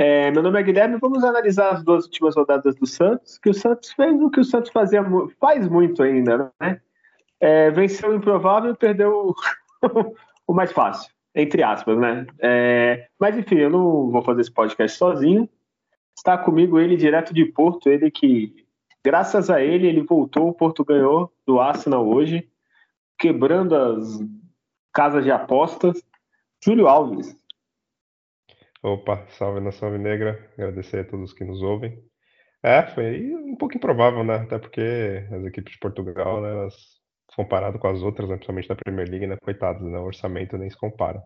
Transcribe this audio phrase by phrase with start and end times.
[0.00, 3.54] É, meu nome é Guilherme vamos analisar as duas últimas rodadas do Santos, que o
[3.54, 5.04] Santos fez o que o Santos fazia,
[5.40, 6.80] faz muito ainda, né?
[7.40, 9.34] É, venceu o improvável e perdeu
[10.46, 12.26] o mais fácil, entre aspas, né?
[12.38, 15.48] É, mas enfim, eu não vou fazer esse podcast sozinho.
[16.16, 18.54] Está comigo ele direto de Porto, ele que
[19.04, 22.48] Graças a ele, ele voltou, o Porto ganhou do Arsenal hoje,
[23.18, 24.20] quebrando as
[24.92, 26.02] casas de apostas.
[26.62, 27.36] Júlio Alves.
[28.82, 31.98] Opa, salve nação negra, agradecer a todos que nos ouvem.
[32.62, 34.36] É, foi um pouco improvável, né?
[34.36, 36.74] Até porque as equipes de Portugal, né, elas,
[37.36, 40.70] comparado com as outras, né, principalmente da Premier League, né, coitados, né, o orçamento nem
[40.70, 41.22] se compara.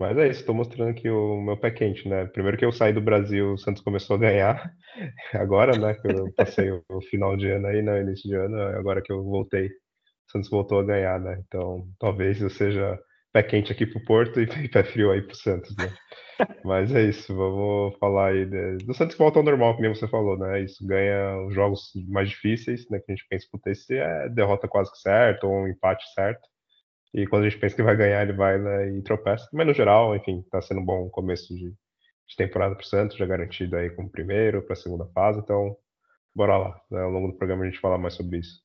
[0.00, 2.26] Mas é isso, estou mostrando aqui o meu pé quente, né?
[2.26, 4.72] Primeiro que eu saí do Brasil, o Santos começou a ganhar.
[5.34, 5.94] Agora, né?
[5.94, 8.00] Que eu passei o final de ano aí, né?
[8.02, 11.42] Início de ano, agora que eu voltei, o Santos voltou a ganhar, né?
[11.46, 12.98] Então, talvez eu seja
[13.32, 15.92] pé quente aqui pro Porto e pé frio aí pro Santos, né?
[16.64, 18.78] Mas é isso, vamos falar aí de...
[18.78, 20.62] do Santos que volta ao normal, como você falou, né?
[20.62, 22.98] Isso ganha os jogos mais difíceis, né?
[22.98, 26.48] Que a gente pensa que acontecer é derrota quase que certa ou um empate certo.
[27.12, 29.48] E quando a gente pensa que vai ganhar, ele vai né, e tropeça.
[29.52, 33.16] Mas no geral, enfim, está sendo um bom começo de, de temporada para o Santos,
[33.16, 35.40] já garantido aí como primeiro para a segunda fase.
[35.40, 35.76] Então,
[36.34, 36.80] bora lá.
[36.90, 38.62] Né, ao longo do programa a gente falar mais sobre isso.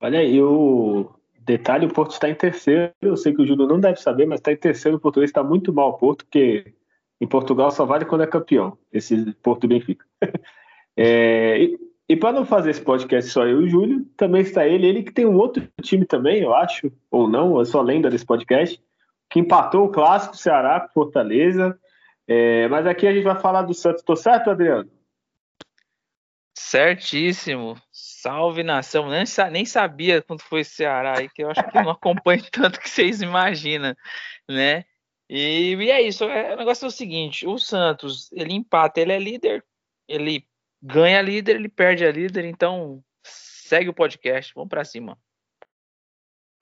[0.00, 2.92] Olha aí, o detalhe: o Porto está em terceiro.
[3.00, 4.96] Eu sei que o Júlio não deve saber, mas está em terceiro.
[4.96, 6.74] O português está muito mal, o Porto, porque
[7.20, 8.76] em Portugal só vale quando é campeão.
[8.92, 10.04] Esse Porto Benfica.
[10.96, 11.70] é,
[12.08, 15.02] e para não fazer esse podcast só eu e o Júlio, também está ele, ele
[15.02, 18.26] que tem um outro time também, eu acho, ou não, eu sou a lenda desse
[18.26, 18.78] podcast,
[19.30, 21.78] que empatou o clássico Ceará com Fortaleza.
[22.28, 24.02] É, mas aqui a gente vai falar do Santos.
[24.02, 24.90] Tô certo, Adriano?
[26.54, 27.76] Certíssimo.
[27.90, 29.08] Salve nação.
[29.08, 32.88] Nem, nem sabia quando foi Ceará aí, que eu acho que não acompanho tanto que
[32.88, 33.94] vocês imaginam,
[34.48, 34.84] né?
[35.28, 36.24] E, e é isso.
[36.24, 39.64] É, o negócio é o seguinte: o Santos, ele empata, ele é líder,
[40.06, 40.46] ele
[40.82, 45.16] ganha a líder, ele perde a líder, então segue o podcast, vamos para cima.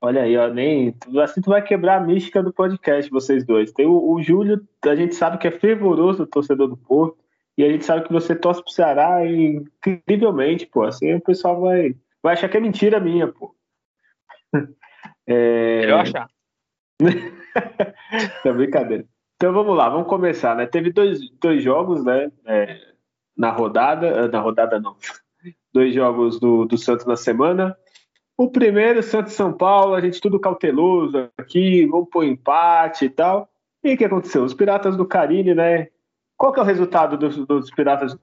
[0.02, 3.70] Olha aí, ó, nem assim tu vai quebrar a mística do podcast, vocês dois.
[3.72, 7.19] Tem o, o Júlio, a gente sabe que é fervoroso torcedor do Porto,
[7.60, 10.82] e a gente sabe que você torce pro Ceará incrivelmente, pô.
[10.82, 13.54] Assim o pessoal vai, vai achar que é mentira minha, pô.
[15.26, 15.82] É...
[15.82, 16.28] Melhor achar.
[18.44, 19.04] é brincadeira.
[19.37, 20.66] Então vamos lá, vamos começar, né?
[20.66, 22.32] Teve dois, dois jogos, né?
[22.44, 22.81] É,
[23.37, 24.97] na rodada, eh, na rodada não,
[25.72, 27.77] dois jogos do, do Santos na semana.
[28.37, 33.48] O primeiro, Santos São Paulo, a gente tudo cauteloso aqui, vamos pôr empate e tal.
[33.84, 34.42] E o que aconteceu?
[34.42, 35.88] Os Piratas do Carini, né?
[36.40, 38.20] Qual que é o resultado dos, dos Piratas do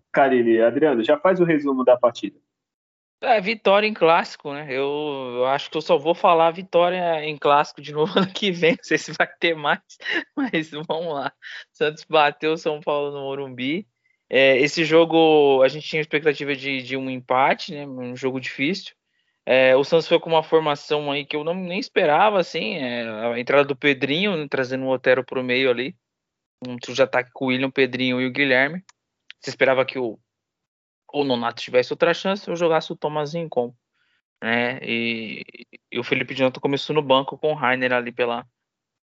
[0.65, 1.03] Adriano?
[1.03, 2.39] Já faz o resumo da partida.
[3.21, 4.65] É, vitória em clássico, né?
[4.71, 8.51] Eu, eu, acho que eu só vou falar vitória em clássico de novo ano que
[8.51, 8.71] vem.
[8.71, 9.81] Não sei se vai ter mais,
[10.35, 11.31] mas vamos lá.
[11.71, 13.87] Santos bateu São Paulo no Morumbi.
[14.27, 17.85] É, esse jogo a gente tinha expectativa de, de um empate, né?
[17.85, 18.95] Um jogo difícil.
[19.45, 23.07] É, o Santos foi com uma formação aí que eu não, nem esperava, assim, é,
[23.07, 25.95] a entrada do Pedrinho, né, trazendo o Otero para o meio ali,
[26.65, 28.83] um trio de ataque com o William, o Pedrinho e o Guilherme.
[29.39, 30.19] Você esperava que o,
[31.13, 33.73] o Nonato tivesse outra chance, eu jogasse o Tomazinho com,
[34.41, 34.79] né?
[34.81, 35.43] E,
[35.91, 38.45] e o Felipe de Noto começou no banco com o Rainer ali pela,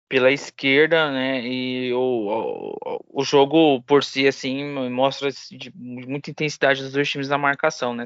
[0.09, 1.41] pela esquerda, né?
[1.47, 5.29] E o, o, o jogo por si, assim, mostra
[5.75, 8.05] muita intensidade dos dois times na marcação, né?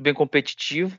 [0.00, 0.98] Bem competitivo.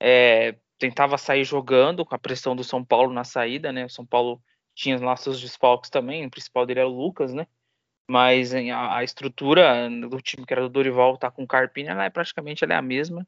[0.00, 3.86] É, tentava sair jogando com a pressão do São Paulo na saída, né?
[3.86, 4.42] O São Paulo
[4.76, 7.46] tinha lá seus desfalques também, o principal dele era o Lucas, né?
[8.08, 12.10] Mas a, estrutura do time que era do Dorival tá com o Carpini, ela é
[12.10, 13.26] praticamente ela é a mesma.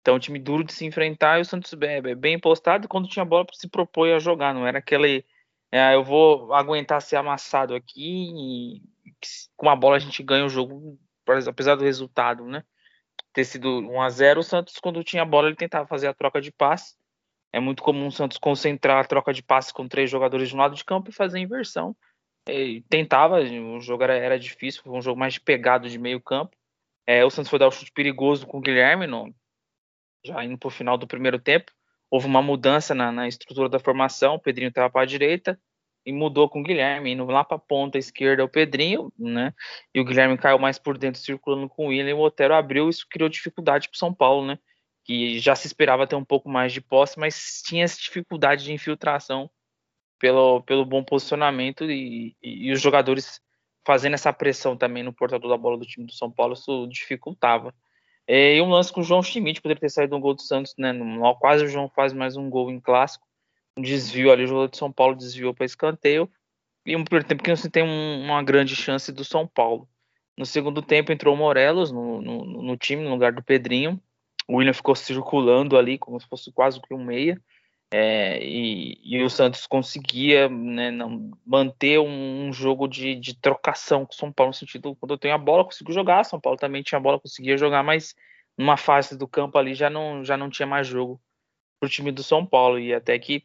[0.00, 2.88] Então, um time duro de se enfrentar e o Santos é, bem postado.
[2.88, 5.24] Quando tinha bola, se propõe a jogar, não era aquele
[5.72, 8.82] é, eu vou aguentar ser amassado aqui e
[9.56, 10.98] com a bola a gente ganha o jogo,
[11.48, 12.64] apesar do resultado, né?
[13.32, 16.40] Ter sido 1 a 0 o Santos, quando tinha bola, ele tentava fazer a troca
[16.40, 16.96] de passe.
[17.52, 20.58] É muito comum o Santos concentrar a troca de passe com três jogadores de um
[20.58, 21.96] lado de campo e fazer a inversão.
[22.48, 26.56] E tentava, o jogo era, era difícil, foi um jogo mais pegado de meio campo.
[27.06, 29.34] É, o Santos foi dar um chute perigoso com o Guilherme, no,
[30.24, 31.72] já indo para o final do primeiro tempo
[32.10, 35.58] houve uma mudança na, na estrutura da formação, o Pedrinho estava para a direita,
[36.04, 39.52] e mudou com o Guilherme, indo lá para a ponta esquerda o Pedrinho, né?
[39.92, 42.88] E o Guilherme caiu mais por dentro, circulando com o William, e o Otero abriu,
[42.88, 44.58] isso criou dificuldade para o São Paulo, né?
[45.06, 48.72] Que já se esperava ter um pouco mais de posse, mas tinha essa dificuldade de
[48.72, 49.48] infiltração
[50.18, 53.40] pelo, pelo bom posicionamento e, e, e os jogadores
[53.86, 57.72] fazendo essa pressão também no portador da bola do time do São Paulo, isso dificultava.
[58.26, 60.74] É, e um lance com o João Schmidt, poderia ter saído um gol do Santos,
[60.76, 60.92] né?
[60.92, 63.24] No, quase o João faz mais um gol em clássico.
[63.78, 66.28] Um desvio ali, o jogador de São Paulo desviou para escanteio.
[66.84, 69.88] E um primeiro tempo que você tem um, uma grande chance do São Paulo.
[70.36, 74.00] No segundo tempo entrou o Morelos no, no, no, time, no lugar do Pedrinho.
[74.48, 77.40] O William ficou circulando ali, como se fosse quase que um meia.
[77.92, 84.04] É, e, e, o Santos conseguia né, não, manter um, um jogo de, de, trocação
[84.04, 86.24] com o São Paulo, no sentido, quando eu tenho a bola, consigo jogar.
[86.24, 88.14] São Paulo também tinha a bola, conseguia jogar, mas
[88.58, 91.20] numa fase do campo ali já não, já não tinha mais jogo
[91.78, 92.78] para o time do São Paulo.
[92.78, 93.44] E até que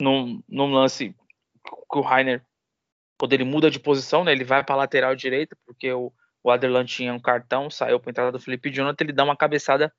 [0.00, 1.14] num, num lance
[1.64, 2.44] que o Rainer,
[3.18, 6.50] quando ele muda de posição, né, ele vai para a lateral direita, porque o, o
[6.50, 9.92] Aderlan tinha um cartão, saiu para a entrada do Felipe Jonathan, ele dá uma cabeçada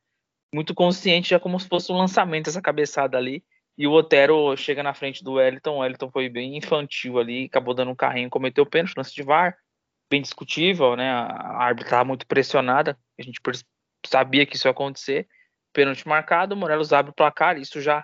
[0.53, 3.44] muito consciente, já como se fosse um lançamento essa cabeçada ali.
[3.77, 5.75] E o Otero chega na frente do Wellington.
[5.75, 9.55] O Wellington foi bem infantil ali, acabou dando um carrinho, cometeu pênalti, lance de VAR,
[10.09, 11.09] bem discutível, né?
[11.09, 13.39] A árbitra estava muito pressionada, a gente
[14.05, 15.27] sabia que isso ia acontecer.
[15.73, 18.03] Pênalti marcado, o Morelos abre o placar, isso já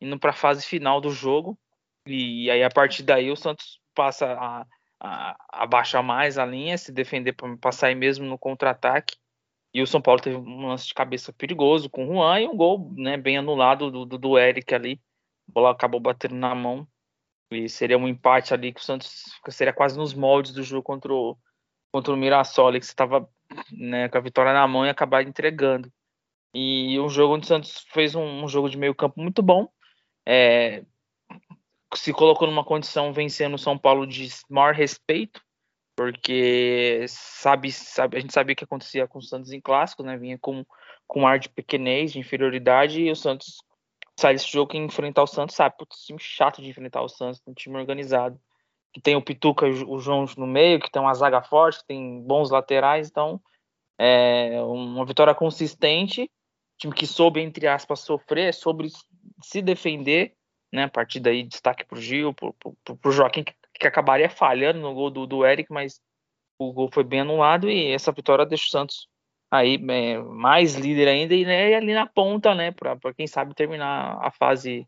[0.00, 1.58] indo para a fase final do jogo.
[2.06, 4.66] E aí, a partir daí, o Santos passa a,
[4.98, 9.16] a, a baixar mais a linha, se defender para sair mesmo no contra-ataque.
[9.72, 12.56] E o São Paulo teve um lance de cabeça perigoso com o Juan e um
[12.56, 15.00] gol né, bem anulado do, do, do Eric ali.
[15.48, 16.86] A bola acabou batendo na mão.
[17.52, 21.12] E seria um empate ali que o Santos seria quase nos moldes do jogo contra
[21.12, 21.36] o,
[21.92, 23.28] contra o Mirassol, que estava
[23.72, 25.92] né, com a vitória na mão e acabar entregando.
[26.54, 29.68] E um jogo onde o Santos fez um, um jogo de meio campo muito bom.
[30.26, 30.84] É,
[31.94, 35.40] se colocou numa condição vencendo o São Paulo de maior respeito
[35.96, 40.16] porque sabe, sabe, a gente sabia que acontecia com o Santos em clássico, né?
[40.16, 40.64] Vinha com,
[41.06, 43.58] com ar de pequenez, de inferioridade, e o Santos
[44.18, 45.76] sai desse jogo que enfrentar o Santos, sabe?
[45.78, 48.40] Putz, time chato de enfrentar o Santos, um time organizado.
[48.92, 51.86] Que tem o Pituca e o João no meio, que tem uma zaga forte, que
[51.86, 53.40] tem bons laterais, então
[53.96, 56.30] é uma vitória consistente,
[56.78, 58.88] time que soube, entre aspas, sofrer, sobre
[59.42, 60.34] se defender,
[60.72, 60.84] né?
[60.84, 64.92] A partir daí, destaque pro Gil, pro, pro, pro Joaquim, que que acabaria falhando no
[64.92, 66.00] gol do, do Eric, mas
[66.58, 69.08] o gol foi bem anulado e essa vitória deixa o Santos
[69.50, 74.18] aí é, mais líder ainda e né, ali na ponta, né, para quem sabe terminar
[74.20, 74.86] a fase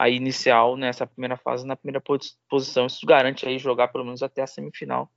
[0.00, 2.02] aí inicial nessa primeira fase na primeira
[2.48, 2.86] posição.
[2.86, 5.10] Isso garante aí jogar pelo menos até a semifinal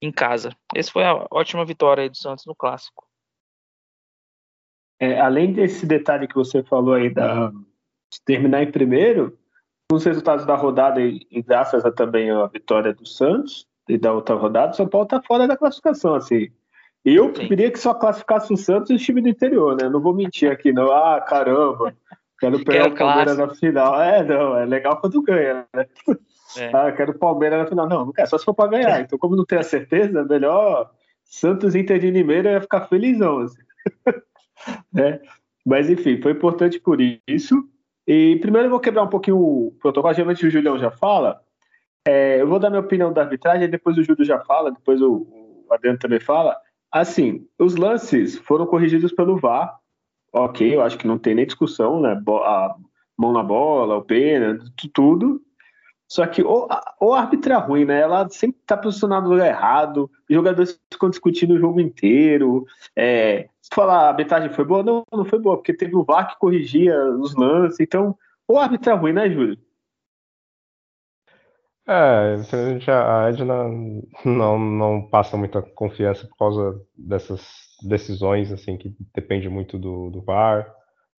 [0.00, 0.56] em casa.
[0.74, 3.06] Essa foi a ótima vitória aí do Santos no clássico.
[4.98, 7.52] É, além desse detalhe que você falou aí da
[8.12, 9.38] de terminar em primeiro,
[9.94, 14.34] os resultados da rodada e, graças a também a vitória do Santos e da outra
[14.34, 16.48] rodada, o São Paulo está fora da classificação, assim.
[17.04, 17.32] Eu Sim.
[17.32, 19.88] preferia que só classificasse o Santos e o time do interior, né?
[19.88, 20.92] Não vou mentir aqui, não.
[20.92, 21.94] Ah, caramba,
[22.38, 24.00] quero pegar o Palmeiras na final.
[24.00, 25.86] É, não, é legal quando ganha, né?
[26.56, 26.70] É.
[26.72, 27.88] Ah, quero o Palmeiras na final.
[27.88, 29.00] Não, não quero, só se for para ganhar.
[29.00, 30.90] Então, como não tenho a certeza, é melhor
[31.24, 33.62] Santos Inter de Limeira ia ficar felizão, assim.
[34.92, 35.20] né?
[35.64, 37.56] Mas enfim, foi importante por isso.
[38.06, 41.40] E primeiro eu vou quebrar um pouquinho o protocolo, geralmente o Julião já fala.
[42.06, 45.26] É, eu vou dar minha opinião da arbitragem, depois o Júlio já fala, depois o,
[45.68, 46.56] o Adriano também fala.
[46.90, 49.78] Assim, os lances foram corrigidos pelo VAR,
[50.32, 52.20] ok, eu acho que não tem nem discussão, né?
[52.44, 52.74] A
[53.16, 55.40] mão na bola, o pênalti, tudo.
[56.12, 56.68] Só que ou,
[57.00, 58.02] ou a árbitra é ruim, né?
[58.02, 62.66] Ela sempre tá posicionada no lugar errado, os jogadores ficam discutindo o jogo inteiro.
[62.94, 66.38] É, falar a arbitragem foi boa, não, não foi boa, porque teve o VAR que
[66.38, 67.80] corrigia os lances.
[67.80, 68.14] Então,
[68.46, 69.56] ou a árbitra é ruim, né, Júlio?
[71.88, 72.36] É,
[72.88, 73.64] a Edna
[74.22, 77.48] não, não passa muita confiança por causa dessas
[77.88, 80.70] decisões, assim, que depende muito do, do VAR.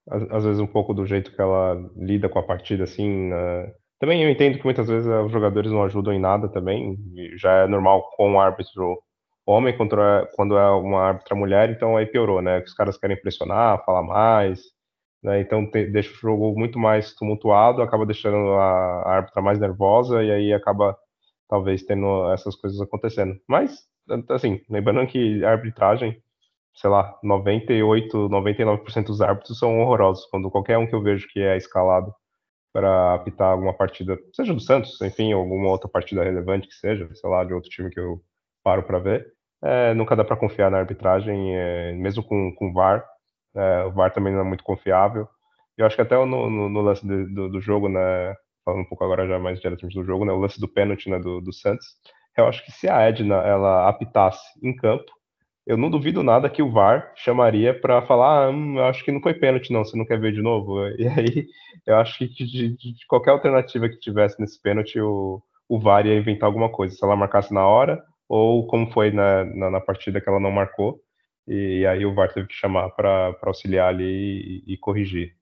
[0.08, 3.74] Às, às vezes um pouco do jeito que ela lida com a partida, assim, né?
[4.04, 6.98] Também eu entendo que muitas vezes os jogadores não ajudam em nada também,
[7.38, 9.02] já é normal com o árbitro
[9.46, 12.60] homem contra, quando é uma árbitra mulher, então aí piorou, né?
[12.60, 14.62] Os caras querem pressionar, falar mais,
[15.24, 15.40] né?
[15.40, 20.30] Então te, deixa o jogo muito mais tumultuado, acaba deixando a árbitra mais nervosa e
[20.30, 20.98] aí acaba
[21.48, 23.40] talvez tendo essas coisas acontecendo.
[23.48, 23.88] Mas,
[24.32, 26.22] assim, lembrando que a arbitragem,
[26.76, 30.26] sei lá, 98, 99% dos árbitros são horrorosos.
[30.26, 32.14] Quando qualquer um que eu vejo que é escalado
[32.74, 37.30] para apitar alguma partida, seja do Santos, enfim, alguma outra partida relevante que seja, sei
[37.30, 38.20] lá, de outro time que eu
[38.64, 39.32] paro para ver.
[39.64, 43.06] É, nunca dá para confiar na arbitragem, é, mesmo com, com VAR.
[43.56, 45.28] É, o VAR também não é muito confiável.
[45.78, 49.04] Eu acho que até no, no, no lance do, do, jogo, né, falando um pouco
[49.04, 51.86] agora já mais diretamente do jogo, né, o lance do pênalti né, do, do Santos,
[52.38, 55.12] eu acho que se a Edna ela apitasse em campo,
[55.66, 59.12] eu não duvido nada que o VAR chamaria para falar, ah, hum, eu acho que
[59.12, 60.76] não foi pênalti não, você não quer ver de novo?
[60.98, 61.48] E aí,
[61.86, 66.18] eu acho que de, de qualquer alternativa que tivesse nesse pênalti, o, o VAR ia
[66.18, 70.20] inventar alguma coisa, se ela marcasse na hora, ou como foi na, na, na partida
[70.22, 71.00] que ela não marcou,
[71.48, 75.36] e aí o VAR teve que chamar para auxiliar ali e, e, corrigir.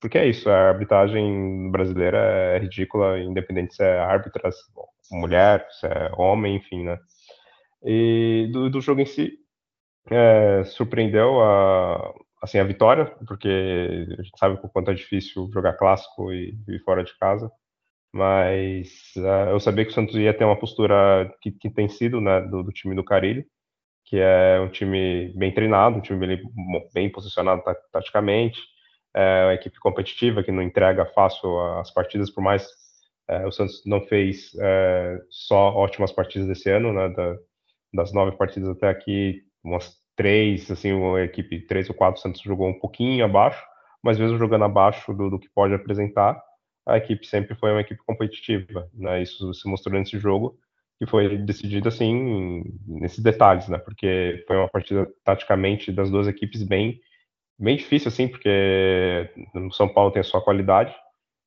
[0.00, 4.60] Porque é isso, a arbitragem brasileira é ridícula, independente se é árbitra, se
[5.12, 6.98] é mulher, se é homem, enfim, né?
[7.84, 9.37] E do, do jogo em si,
[10.10, 13.48] é, surpreendeu a, assim, a vitória, porque
[14.18, 17.50] a gente sabe o quanto é difícil jogar clássico e, e fora de casa,
[18.12, 22.20] mas uh, eu sabia que o Santos ia ter uma postura que, que tem sido
[22.20, 23.44] né, do, do time do Carilho,
[24.04, 26.42] que é um time bem treinado, um time bem,
[26.94, 27.62] bem posicionado
[27.92, 28.58] taticamente,
[29.14, 32.66] é uma equipe competitiva que não entrega fácil as partidas, por mais
[33.28, 37.36] é, o Santos não fez é, só ótimas partidas desse ano, né, da,
[37.92, 42.40] das nove partidas até aqui, umas três, assim, uma equipe três ou quatro, o Santos
[42.42, 43.62] jogou um pouquinho abaixo,
[44.02, 46.40] mas mesmo jogando abaixo do, do que pode apresentar,
[46.86, 50.58] a equipe sempre foi uma equipe competitiva, né, isso se mostrou nesse jogo,
[50.98, 53.78] que foi decidido assim nesses detalhes, né?
[53.78, 57.00] Porque foi uma partida taticamente das duas equipes bem
[57.58, 60.94] bem difícil assim, porque no São Paulo tem a sua qualidade,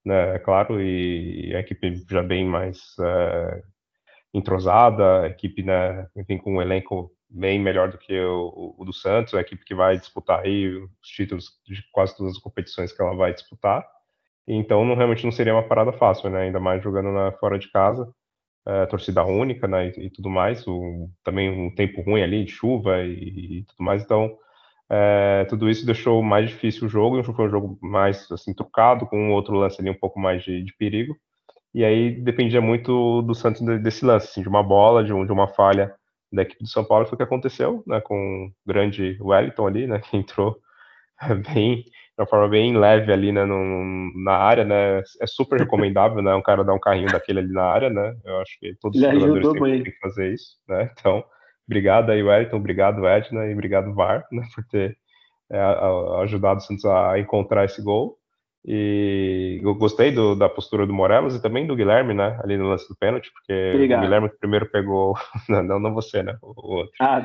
[0.06, 0.36] né?
[0.36, 3.64] É claro, e a equipe já bem mais é,
[4.34, 6.08] entrosada, a equipe, né?
[6.16, 9.76] Enfim, com um elenco bem melhor do que o, o, do Santos, a equipe que
[9.76, 13.88] vai disputar aí os títulos de quase todas as competições que ela vai disputar.
[14.48, 16.42] Então, não, realmente não seria uma parada fácil, né?
[16.42, 18.12] Ainda mais jogando na, fora de casa
[18.66, 22.52] é, torcida única, né, e, e tudo mais, o, também um tempo ruim ali, de
[22.52, 24.38] chuva e, e tudo mais, então
[24.90, 29.18] é, tudo isso deixou mais difícil o jogo, foi um jogo mais assim trucado, com
[29.18, 31.16] um outro lance ali um pouco mais de, de perigo,
[31.74, 35.32] e aí dependia muito do Santos desse lance, assim, de uma bola, de, um, de
[35.32, 35.94] uma falha
[36.32, 39.88] da equipe do São Paulo, foi o que aconteceu, né, com o grande Wellington ali,
[39.88, 40.58] né, que entrou
[41.54, 46.22] bem de uma forma bem leve ali, né, no, na área, né, é super recomendável,
[46.22, 49.00] né, um cara dar um carrinho daquele ali na área, né, eu acho que todos
[49.00, 51.24] os jogadores têm, que fazer isso, né, então,
[51.68, 54.98] obrigado aí, Wellington, obrigado, Edna, e obrigado, VAR, né, por ter
[55.52, 55.60] é,
[56.22, 58.18] ajudado o Santos a encontrar esse gol,
[58.64, 62.40] e eu gostei do, da postura do Morelos e também do Guilherme, né?
[62.44, 64.00] Ali no lance do pênalti, porque Obrigado.
[64.00, 65.16] o Guilherme primeiro pegou.
[65.50, 66.38] Não, não você, né?
[66.42, 66.94] O outro.
[67.00, 67.22] Ah,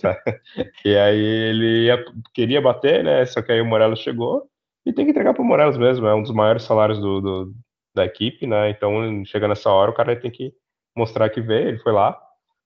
[0.00, 0.18] tá.
[0.84, 3.24] e aí ele ia, queria bater, né?
[3.26, 4.48] Só que aí o Morelos chegou
[4.84, 6.06] e tem que entregar para o Morelos mesmo.
[6.06, 7.52] É um dos maiores salários do, do,
[7.94, 8.70] da equipe, né?
[8.70, 10.52] Então, chega nessa hora, o cara tem que
[10.96, 11.68] mostrar que vê.
[11.68, 12.18] Ele foi lá,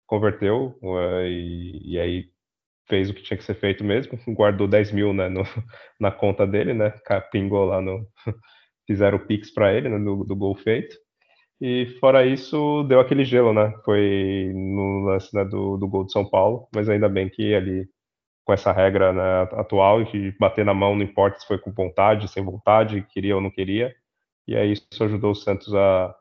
[0.06, 2.31] converteu, uh, e, e aí
[2.88, 5.42] fez o que tinha que ser feito mesmo, guardou 10 mil né, no,
[6.00, 6.92] na conta dele, né,
[7.30, 8.06] pingou lá no,
[8.86, 10.96] fizeram o Pix para ele, né, do, do, gol feito,
[11.60, 16.12] e fora isso, deu aquele gelo, né, foi no lance né, do, do gol de
[16.12, 17.86] São Paulo, mas ainda bem que ali,
[18.44, 22.28] com essa regra né, atual, de bater na mão, não importa se foi com vontade,
[22.28, 23.94] sem vontade, queria ou não queria,
[24.46, 26.14] e aí isso ajudou o Santos a,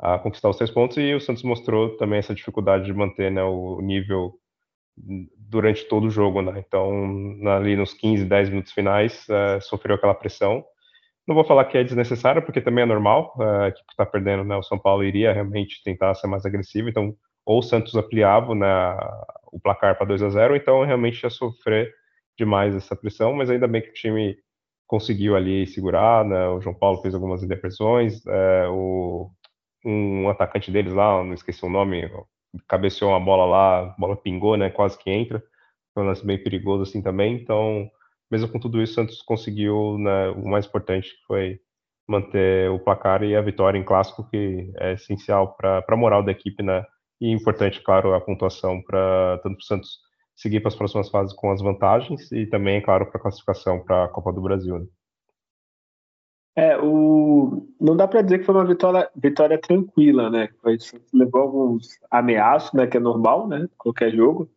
[0.00, 3.44] a conquistar os três pontos, e o Santos mostrou também essa dificuldade de manter né,
[3.44, 4.39] o nível
[5.36, 6.62] durante todo o jogo, né?
[6.66, 6.90] Então,
[7.48, 10.64] ali nos 15, 10 minutos finais, uh, sofreu aquela pressão.
[11.26, 14.44] Não vou falar que é desnecessário, porque também é normal, uh, a equipe está perdendo,
[14.44, 14.56] né?
[14.56, 17.14] O São Paulo iria realmente tentar ser mais agressivo, então,
[17.44, 18.96] ou o Santos ampliava né,
[19.52, 21.92] o placar para 2 a 0 então realmente ia sofrer
[22.38, 24.36] demais essa pressão, mas ainda bem que o time
[24.86, 26.48] conseguiu ali segurar, né?
[26.48, 29.30] O João Paulo fez algumas interpretações, uh, o,
[29.84, 32.10] um atacante deles lá, não esqueci o nome,
[32.68, 34.70] cabeceou uma bola lá, a bola pingou, né?
[34.70, 35.42] Quase que entra.
[35.94, 37.34] Foi um lance bem perigoso assim também.
[37.34, 37.90] Então,
[38.30, 41.60] mesmo com tudo isso, o Santos conseguiu né, o mais importante, que foi
[42.08, 46.32] manter o placar e a vitória em clássico, que é essencial para a moral da
[46.32, 46.84] equipe, né?
[47.20, 49.98] E importante, claro, a pontuação para tanto para o Santos
[50.36, 54.04] seguir para as próximas fases com as vantagens e também, claro, para a classificação para
[54.04, 54.78] a Copa do Brasil.
[54.78, 54.86] Né?
[56.56, 57.66] É, o...
[57.80, 60.48] não dá para dizer que foi uma vitória, vitória tranquila, né?
[61.12, 62.86] Levou alguns ameaços, né?
[62.86, 63.68] Que é normal, né?
[63.78, 64.50] Qualquer jogo.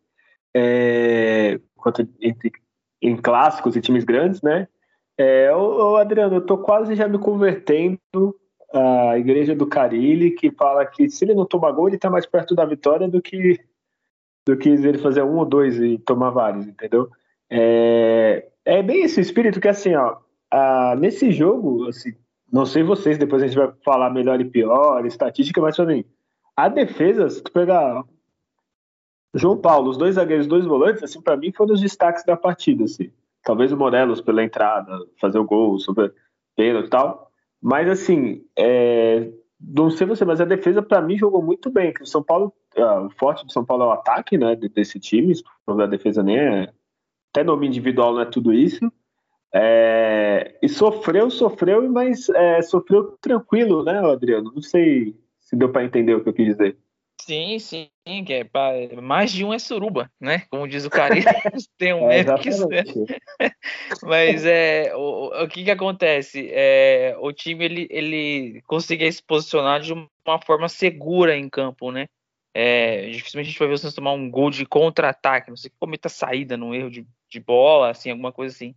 [0.54, 1.60] É...
[1.76, 2.52] Quanto entre,
[3.02, 4.68] em clássicos e times grandes, né?
[5.18, 8.00] É, ô, ô, Adriano, eu tô quase já me convertendo
[8.74, 12.26] à igreja do Carilli, que fala que se ele não tomar gol, ele tá mais
[12.26, 13.60] perto da vitória do que
[14.46, 17.10] do que ele fazer um ou dois e tomar vários, entendeu?
[17.50, 20.18] É, é bem esse espírito que assim, ó,
[20.54, 22.14] ah, nesse jogo, assim,
[22.52, 26.06] não sei vocês, depois a gente vai falar melhor e pior, estatística, mas mim,
[26.56, 28.04] a defesa, se tu pegar
[29.34, 32.38] João Paulo, os dois zagueiros, os dois volantes, assim, para mim foram os destaques da
[32.38, 33.12] partida, assim.
[33.42, 36.14] Talvez o Morelos pela entrada, fazer o gol, sobre
[36.56, 37.32] pênalti e tal.
[37.60, 41.92] Mas assim, é, não sei você, mas a defesa para mim jogou muito bem.
[41.92, 44.56] Que o São Paulo, uh, o forte do São Paulo é o ataque, né?
[44.56, 45.34] Desse time.
[45.68, 46.74] A defesa nem é.
[47.32, 48.92] Até nome individual não é tudo isso.
[49.56, 54.52] É, e sofreu, sofreu, mas é, sofreu tranquilo, né, Adriano?
[54.54, 56.78] Não sei se deu para entender o que eu quis dizer.
[57.22, 57.90] Sim, sim,
[58.26, 60.40] que é pra, mais de um é suruba, né?
[60.50, 61.14] Como diz o cara,
[61.78, 62.50] tem um é, que
[64.04, 66.50] Mas é o, o que que acontece?
[66.52, 72.08] É, o time ele, ele conseguia se posicionar de uma forma segura em campo, né?
[72.54, 75.72] É, dificilmente a gente vai ver o Santos tomar um gol de contra-ataque, não sei
[75.72, 78.76] que cometa saída num erro de, de bola, assim, alguma coisa assim.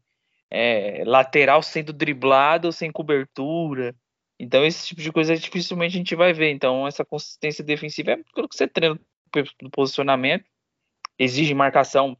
[0.50, 3.94] É, lateral sendo driblado sem cobertura.
[4.38, 6.50] Então, esse tipo de coisa dificilmente a gente vai ver.
[6.50, 8.98] Então, essa consistência defensiva é pelo que você treina
[9.62, 10.44] no posicionamento,
[11.18, 12.16] exige marcação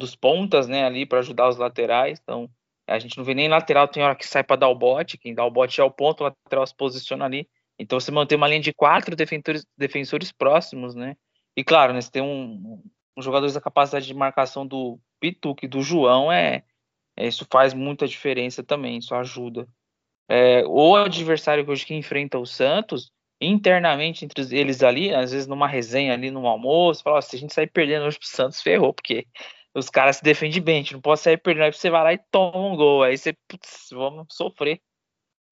[0.00, 2.18] dos pontas, né, ali para ajudar os laterais.
[2.22, 2.50] Então,
[2.86, 5.34] a gente não vê nem lateral, tem hora que sai para dar o bote, quem
[5.34, 7.48] dá o bote é o ponto, o lateral se posiciona ali.
[7.78, 11.16] Então, você mantém uma linha de quatro defensores, defensores próximos, né?
[11.56, 12.82] E claro, né, você tem um,
[13.16, 16.64] um jogadores da capacidade de marcação do Pituque e do João, é,
[17.16, 19.66] isso faz muita diferença também, isso ajuda.
[20.28, 25.68] É, o adversário hoje que enfrenta o Santos, internamente entre eles ali, às vezes numa
[25.68, 29.26] resenha ali no almoço, fala, se a gente sair perdendo hoje pro Santos, ferrou, porque
[29.74, 32.12] os caras se defendem bem, a gente não pode sair perdendo, aí você vai lá
[32.12, 34.80] e toma um gol, aí você, putz, vamos sofrer,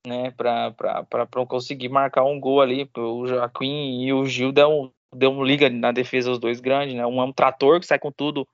[0.07, 4.93] né, pra, pra, conseguir marcar um gol ali, o Joaquim e o Gil deu
[5.31, 8.11] um liga na defesa, os dois grandes, né, um é um trator que sai com
[8.11, 8.49] tudo,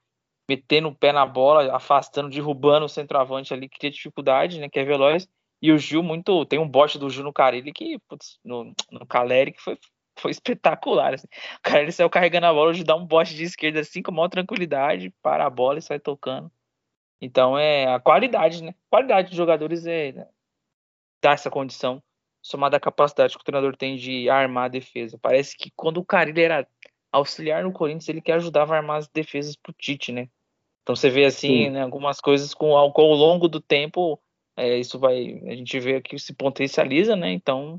[0.49, 4.79] metendo o pé na bola, afastando, derrubando o centroavante ali, que tem dificuldade, né, que
[4.79, 5.29] é veloz,
[5.61, 6.47] e o Gil muito.
[6.47, 9.79] Tem um bote do Gil no Carilli que, putz, no, no Caleri, que foi,
[10.19, 11.15] foi espetacular.
[11.15, 11.27] Assim.
[11.59, 14.13] O Carilli saiu carregando a bola, o Gil dá um bote de esquerda assim, com
[14.13, 16.51] maior tranquilidade, para a bola e sai tocando.
[17.21, 18.71] Então é a qualidade, né?
[18.71, 20.29] A qualidade dos jogadores é né?
[21.21, 22.03] dá essa condição,
[22.41, 25.19] somada à capacidade que o treinador tem de armar a defesa.
[25.21, 26.67] Parece que quando o Carilli era
[27.13, 30.29] auxiliar no Corinthians, ele que ajudava a armar as defesas pro Tite, né?
[30.89, 34.19] Então você vê assim, né, algumas coisas com ao, ao longo do tempo
[34.57, 35.39] é, isso vai.
[35.47, 37.31] A gente vê que se potencializa, né?
[37.31, 37.79] Então,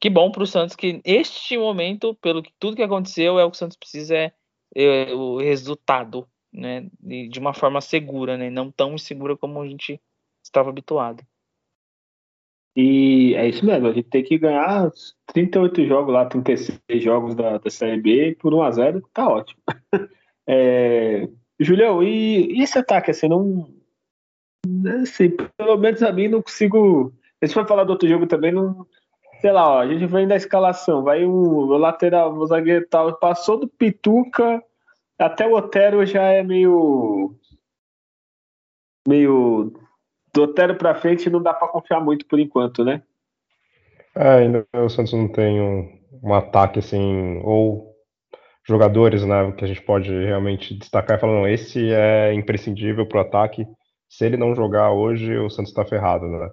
[0.00, 3.50] que bom para o Santos que este momento, pelo que tudo que aconteceu, é o
[3.50, 4.32] que o Santos precisa é,
[4.76, 6.88] é o resultado, né?
[7.00, 8.50] De, de, uma forma segura, né?
[8.50, 10.00] Não tão insegura como a gente
[10.40, 11.24] estava habituado.
[12.76, 14.92] E é isso mesmo, a gente tem que ganhar
[15.26, 19.60] 38 jogos lá, 36 jogos da, da Série B por 1 a 0 tá ótimo.
[20.46, 21.28] é,
[21.60, 23.68] Julião, e, e esse ataque, assim, não,
[25.02, 27.12] Assim, pelo menos a mim não consigo.
[27.44, 28.86] Se for falar do outro jogo também, não.
[29.40, 33.14] Sei lá, ó, a gente vem da escalação, vai o, o lateral, o zagueiro tal,
[33.18, 34.60] passou do Pituca
[35.16, 37.34] até o Otero já é meio.
[39.06, 39.72] meio.
[40.34, 43.02] Do Otero pra frente não dá pra confiar muito por enquanto, né?
[44.14, 47.87] É, ainda o Santos não tem um, um ataque assim, ou
[48.68, 53.20] jogadores, né, que a gente pode realmente destacar e falar, não, esse é imprescindível pro
[53.20, 53.66] ataque
[54.08, 56.48] se ele não jogar hoje, o Santos está ferrado, né?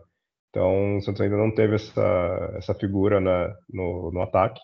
[0.50, 4.60] Então, o Santos ainda não teve essa, essa figura né, no, no ataque.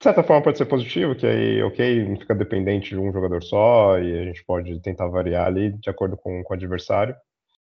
[0.00, 3.98] De certa forma, pode ser positivo, que aí, ok, fica dependente de um jogador só
[3.98, 7.16] e a gente pode tentar variar ali de acordo com, com o adversário.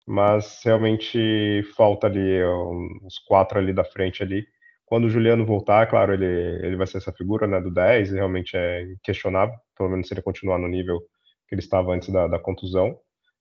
[0.08, 4.46] Mas realmente falta ali uns quatro ali da frente ali.
[4.92, 8.58] Quando o Juliano voltar, claro, ele, ele vai ser essa figura né, do 10, realmente
[8.58, 11.00] é questionável, pelo menos se ele continuar no nível
[11.48, 13.00] que ele estava antes da, da contusão.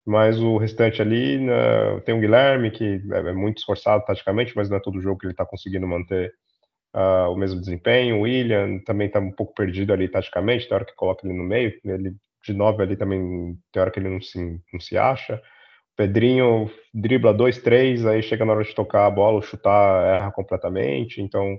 [0.07, 4.71] Mas o restante ali, né, tem o Guilherme, que é, é muito esforçado taticamente, mas
[4.71, 6.33] não é todo jogo que ele está conseguindo manter
[6.97, 8.17] uh, o mesmo desempenho.
[8.17, 11.45] O William também está um pouco perdido ali taticamente, tem hora que coloca ele no
[11.45, 14.39] meio, ele de nove ali também, tem hora que ele não se,
[14.73, 15.43] não se acha.
[15.97, 21.21] Pedrinho dribla dois, três, aí chega na hora de tocar a bola, chutar, erra completamente,
[21.21, 21.59] então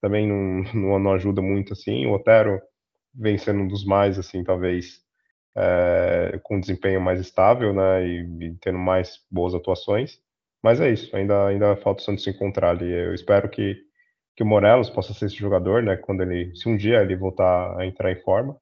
[0.00, 2.06] também não, não, não ajuda muito assim.
[2.06, 2.60] O Otero
[3.14, 5.00] vem sendo um dos mais, assim, talvez
[5.56, 10.18] é, com desempenho mais estável, né, e, e, tendo mais boas atuações.
[10.62, 12.90] Mas é isso, ainda, ainda falta o Santos se encontrar ali.
[12.90, 13.76] Eu espero que,
[14.36, 17.78] que o Morelos possa ser esse jogador, né, quando ele, se um dia ele voltar
[17.78, 18.56] a entrar em forma,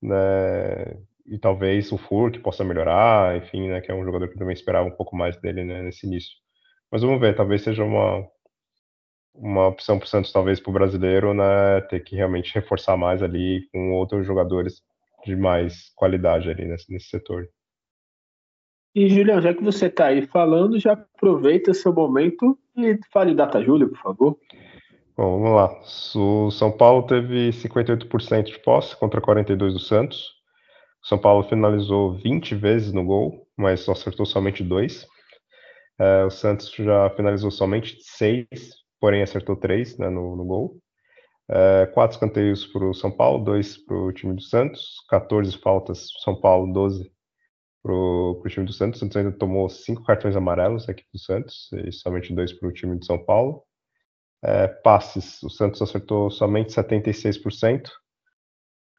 [0.00, 4.38] né, e talvez o Furk possa melhorar, enfim, né, que é um jogador que eu
[4.38, 6.32] também esperava um pouco mais dele né, nesse início.
[6.90, 8.26] Mas vamos ver, talvez seja uma,
[9.34, 13.22] uma opção para o Santos, talvez para o brasileiro, né, ter que realmente reforçar mais
[13.22, 14.82] ali com outros jogadores
[15.24, 17.48] de mais qualidade ali nesse, nesse setor.
[18.94, 23.62] E, Julião, já que você está aí falando, já aproveita seu momento e fale data
[23.62, 24.38] Júlia, por favor.
[25.16, 25.80] Bom, vamos lá.
[26.14, 30.41] O São Paulo teve 58% de posse contra 42% do Santos.
[31.02, 35.06] São Paulo finalizou 20 vezes no gol, mas só acertou somente dois.
[35.98, 38.48] É, o Santos já finalizou somente seis,
[39.00, 40.78] porém acertou três né, no, no, gol.
[41.50, 46.08] É, quatro escanteios para o São Paulo, dois para o time do Santos, 14 faltas
[46.22, 47.10] São Paulo, 12
[47.82, 48.98] para o time do Santos.
[48.98, 52.72] O Santos ainda tomou cinco cartões amarelos aqui do Santos e somente dois para o
[52.72, 53.64] time de São Paulo.
[54.44, 57.90] É, passes, o Santos acertou somente 76%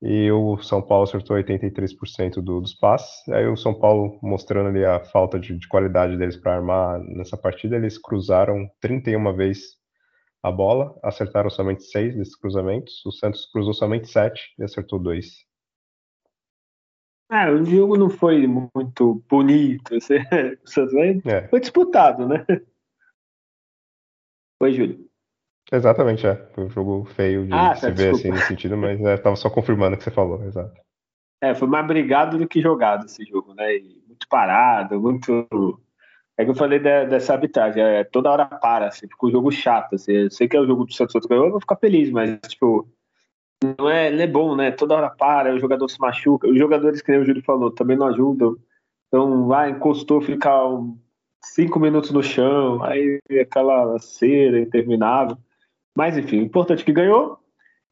[0.05, 3.25] e o São Paulo acertou 83% do, dos passes.
[3.29, 7.37] Aí o São Paulo mostrando ali a falta de, de qualidade deles para armar nessa
[7.37, 9.81] partida, eles cruzaram 31 vezes
[10.43, 13.01] a bola, acertaram somente 6 desses cruzamentos.
[13.05, 15.25] O Santos cruzou somente 7 e acertou 2.
[17.29, 20.19] Ah, o jogo não foi muito bonito, você,
[20.65, 21.47] você é.
[21.47, 22.45] foi disputado, né?
[24.59, 25.02] Foi, Júlio.
[25.73, 26.35] Exatamente, é.
[26.53, 28.17] Foi um jogo feio de ah, se tá, ver desculpa.
[28.17, 30.79] assim no sentido, mas é, tava só confirmando o que você falou, exato.
[31.41, 33.75] É, foi mais brigado do que jogado esse jogo, né?
[33.75, 35.47] E muito parado, muito.
[36.37, 39.51] É que eu falei de, dessa arbitragem, é, toda hora para, assim, ficou um jogo
[39.51, 39.95] chato.
[39.95, 42.39] Assim, eu sei que é o jogo do Santos ganhou, eu vou ficar feliz, mas,
[42.47, 42.87] tipo,
[43.77, 44.71] não é, não é bom, né?
[44.71, 46.47] Toda hora para, o jogador se machuca.
[46.47, 48.55] Os jogadores, que nem o Júlio falou, também não ajudam.
[49.07, 50.97] Então, vai, encostou, fica um,
[51.43, 55.37] cinco minutos no chão, aí aquela cera interminável.
[55.95, 57.39] Mas enfim, importante é que ganhou.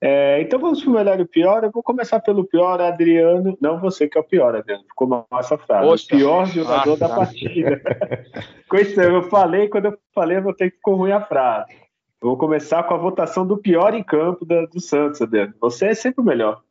[0.04, 1.64] É, então vamos para o melhor e o pior.
[1.64, 3.56] Eu vou começar pelo pior, Adriano.
[3.62, 4.84] Não você que é o pior, Adriano.
[4.86, 5.88] Ficou mal essa frase.
[5.88, 6.06] Poxa.
[6.06, 7.82] O pior jogador ah, da partida.
[8.68, 11.72] Coisa, eu falei, quando eu falei, eu vou ter que ficou ruim a frase.
[12.20, 15.54] vou começar com a votação do pior em campo da, do Santos, Adriano.
[15.62, 16.64] Você é sempre o melhor.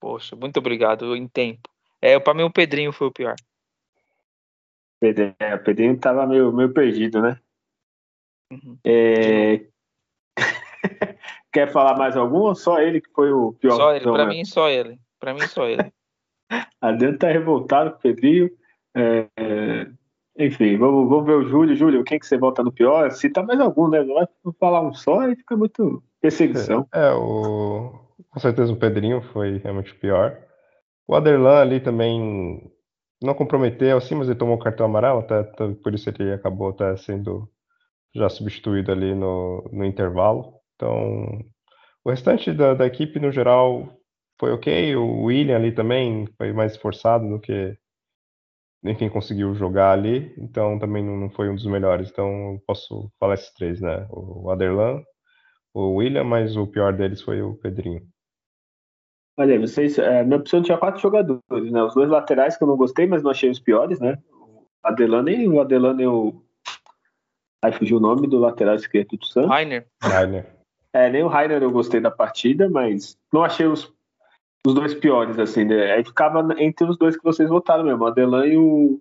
[0.00, 1.70] Poxa, muito obrigado em tempo.
[2.00, 3.36] É, para mim o Pedrinho foi o pior.
[5.38, 7.38] É, o Pedrinho estava meio, meio perdido, né?
[8.52, 8.76] Uhum.
[8.84, 9.64] É,
[11.52, 13.76] Quer falar mais algum ou só ele que foi o pior?
[13.76, 14.98] Só ele, pra mim só ele.
[15.20, 15.92] Pra mim só ele.
[16.80, 18.50] Adriano tá revoltado com o Pedrinho.
[18.94, 19.86] É, é,
[20.38, 21.76] enfim, vamos, vamos ver o Júlio.
[21.76, 23.10] Júlio, quem que você vota no pior?
[23.10, 24.02] Cita mais algum, né?
[24.02, 24.26] Não vai
[24.58, 26.86] falar um só e fica muito perseguição.
[26.92, 27.92] É, é, o...
[28.30, 30.38] com certeza o Pedrinho foi realmente o pior.
[31.06, 32.72] O Aderlan ali também
[33.22, 35.42] não comprometeu, assim, mas ele tomou o cartão amarelo, até,
[35.82, 37.48] por isso ele acabou até sendo
[38.14, 40.54] já substituído ali no, no intervalo.
[40.76, 41.40] Então,
[42.04, 43.88] o restante da, da equipe, no geral,
[44.38, 44.96] foi ok.
[44.96, 47.76] O William ali também foi mais esforçado do que,
[48.84, 50.34] enfim, conseguiu jogar ali.
[50.38, 52.10] Então, também não, não foi um dos melhores.
[52.10, 54.06] Então, posso falar esses três, né?
[54.10, 55.02] O Aderlan,
[55.74, 58.02] o William, mas o pior deles foi o Pedrinho.
[59.38, 61.82] Olha, vocês, é, minha opção tinha quatro jogadores, né?
[61.82, 64.18] Os dois laterais que eu não gostei, mas não achei os piores, né?
[64.30, 66.44] O Adelan e o Adelan e o.
[67.62, 69.50] Aí fugiu o nome do lateral esquerdo do Santos.
[69.50, 69.86] Rainer.
[70.02, 70.46] Rainer.
[70.92, 73.92] É, nem o Rainer eu gostei da partida, mas não achei os,
[74.66, 75.92] os dois piores, assim, né?
[75.92, 79.00] Aí ficava entre os dois que vocês votaram mesmo, o Adelan e o,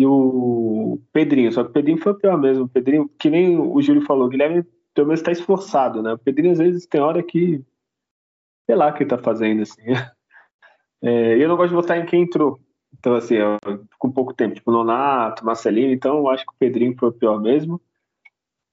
[0.00, 1.52] e o Pedrinho.
[1.52, 2.64] Só que o Pedrinho foi o pior mesmo.
[2.64, 6.12] O Pedrinho, que nem o Júlio falou, o Guilherme pelo menos está esforçado, né?
[6.12, 7.64] O Pedrinho às vezes tem hora que.
[8.66, 9.82] Sei lá o que ele tá fazendo, assim.
[11.02, 12.60] É, eu não gosto de votar em quem entrou.
[12.92, 13.36] Então, assim,
[13.98, 17.40] com pouco tempo, tipo Nonato, Marcelino, então eu acho que o Pedrinho foi o pior
[17.40, 17.80] mesmo.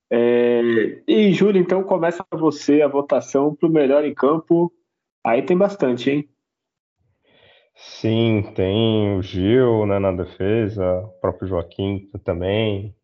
[0.09, 0.61] É,
[1.07, 4.71] e, Júlio, então começa você a votação para o melhor em campo.
[5.25, 6.29] Aí tem bastante, hein?
[7.75, 12.95] Sim, tem o Gil né, na defesa, o próprio Joaquim também.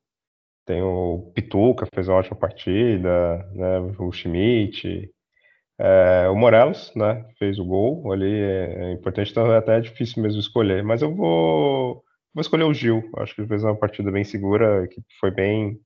[0.65, 5.11] Tem o Pituca, fez uma ótima partida, né, o Schmidt.
[5.77, 10.39] É, o Morelos, né, fez o gol ali, é, importante, então é até difícil mesmo
[10.39, 14.23] escolher, mas eu vou, vou escolher o Gil, acho que ele fez uma partida bem
[14.23, 15.79] segura, que foi bem,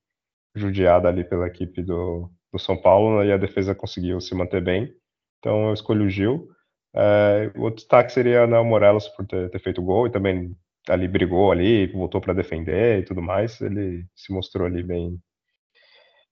[0.56, 4.92] judiada ali pela equipe do, do São Paulo e a defesa conseguiu se manter bem.
[5.40, 6.48] Então eu escolho o Gil.
[6.96, 10.56] É, o outro destaque seria o Morelos por ter, ter feito gol e também
[10.90, 13.62] ali brigou ali, voltou para defender e tudo mais.
[13.62, 15.20] Ele se mostrou ali bem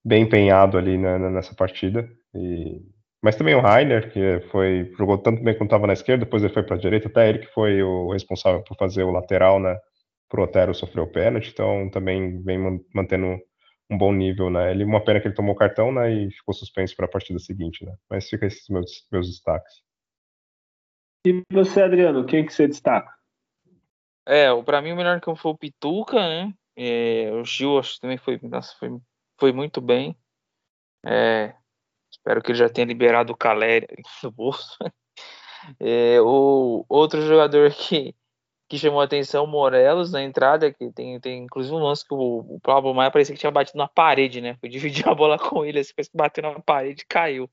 [0.04, 2.08] bem empenhado ali né, nessa partida.
[2.36, 2.82] E,
[3.24, 6.54] mas também o Rainer, que foi jogou tanto bem quanto estava na esquerda, depois ele
[6.54, 9.76] foi para a direita, até ele que foi o responsável por fazer o lateral, né?
[10.30, 13.40] Pro Otero sofreu o pênalti, então também vem mantendo
[13.90, 14.72] um bom nível, né?
[14.72, 16.12] Ele, uma pena que ele tomou o cartão, né?
[16.12, 17.96] E ficou suspenso para a partida seguinte, né?
[18.10, 19.84] Mas fica esses meus, meus destaques.
[21.26, 23.14] E você, Adriano, quem que você destaca?
[24.28, 26.54] É, para mim o melhor que foi o Pituca, né?
[26.76, 28.90] É, o Gil acho que também foi, nossa, foi,
[29.40, 30.18] foi muito bem.
[31.06, 31.56] É,
[32.12, 33.88] espero que ele já tenha liberado o Caleri
[34.22, 34.78] do bolso.
[35.80, 38.14] É, o outro jogador que
[38.68, 42.40] que chamou a atenção Morelos na entrada, que tem, tem inclusive um lance que o,
[42.56, 44.56] o Pablo Maia parecia que tinha batido na parede, né?
[44.60, 47.50] Foi dividir a bola com ele, assim, que bateu na parede e caiu.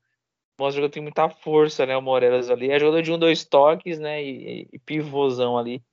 [0.59, 1.95] Mostra que tem muita força, né?
[1.97, 2.69] O Morelos ali.
[2.71, 4.23] É jogador de um, dois toques, né?
[4.23, 5.83] E, e, pivôzão ali.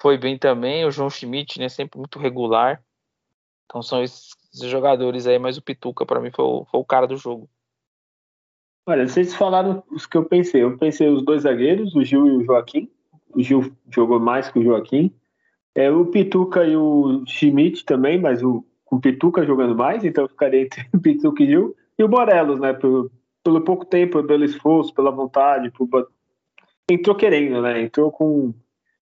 [0.00, 0.84] Foi bem também.
[0.84, 1.68] O João Schmidt, né?
[1.68, 2.82] Sempre muito regular.
[3.66, 4.30] Então são esses,
[4.64, 7.48] jogadores aí, mas o Pituca para mim foi o, foi o cara do jogo.
[8.86, 10.62] Olha, vocês falaram os que eu pensei.
[10.62, 12.90] Eu pensei os dois zagueiros, o Gil e o Joaquim.
[13.34, 15.12] O Gil jogou mais que o Joaquim.
[15.74, 20.62] É, o Pituca e o Schmidt também, mas o, o Pituca jogando mais, então ficaria
[20.62, 21.76] entre o Pituca e o Gil.
[21.98, 22.72] E o Morelos, né?
[22.72, 23.10] Pelo,
[23.42, 25.70] pelo pouco tempo, pelo esforço, pela vontade.
[25.70, 26.08] Por...
[26.90, 27.82] Entrou querendo, né?
[27.82, 28.54] Entrou com,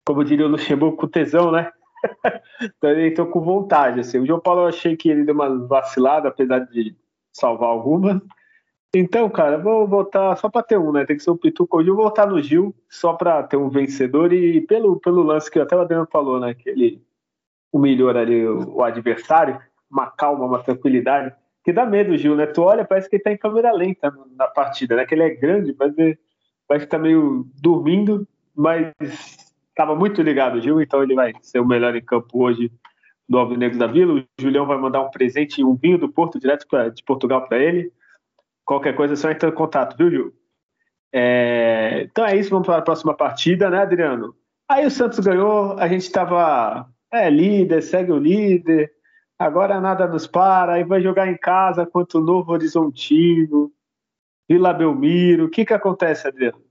[0.05, 1.71] como diria o Luxemburgo, com tesão, né?
[2.63, 4.01] então ele entrou com vontade.
[4.01, 4.19] Assim.
[4.19, 6.97] O João Paulo eu achei que ele deu uma vacilada, apesar de
[7.33, 8.21] salvar algumas.
[8.95, 11.07] Então, cara, vou voltar só para ter um, né?
[11.07, 11.89] Tem que ser o Pituca hoje.
[11.89, 15.59] Eu vou voltar no Gil só para ter um vencedor e pelo, pelo lance que
[15.59, 16.53] até o Adriano falou, né?
[16.53, 17.03] Que ele
[17.73, 19.59] humilhou ali o, o, adversário,
[19.91, 22.45] uma calma, uma tranquilidade, que dá medo, Gil, né?
[22.45, 25.07] Tu olha, parece que ele tá em câmera lenta na partida, né?
[25.07, 26.19] Que ele é grande, parece,
[26.69, 28.93] parece que tá meio dormindo, mas
[29.71, 32.71] estava muito ligado, Gil, então ele vai ser o melhor em campo hoje
[33.27, 34.21] do Alvinegros da Vila.
[34.21, 37.59] O Julião vai mandar um presente, um vinho do Porto direto pra, de Portugal para
[37.59, 37.91] ele.
[38.65, 40.33] Qualquer coisa é só entrar em contato, viu, Gil?
[41.13, 42.03] É...
[42.11, 44.35] Então é isso, vamos para a próxima partida, né, Adriano?
[44.69, 48.91] Aí o Santos ganhou, a gente estava é, líder, segue o líder,
[49.39, 53.71] agora nada nos para, aí vai jogar em casa contra o Novo Horizontino,
[54.49, 55.45] Vila Belmiro.
[55.47, 56.63] O que, que acontece, Adriano?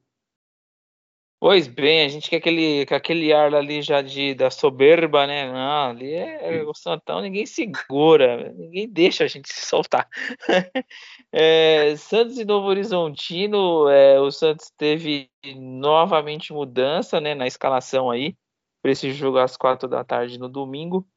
[1.42, 5.52] Pois bem, a gente quer aquele, aquele ar ali já de, da soberba, né?
[5.52, 10.08] Não, ali é o Santão, ninguém segura, ninguém deixa a gente se soltar.
[11.34, 18.36] é, Santos e Novo Horizontino, é, o Santos teve novamente mudança né, na escalação aí,
[18.80, 21.08] para esse jogo às quatro da tarde no domingo.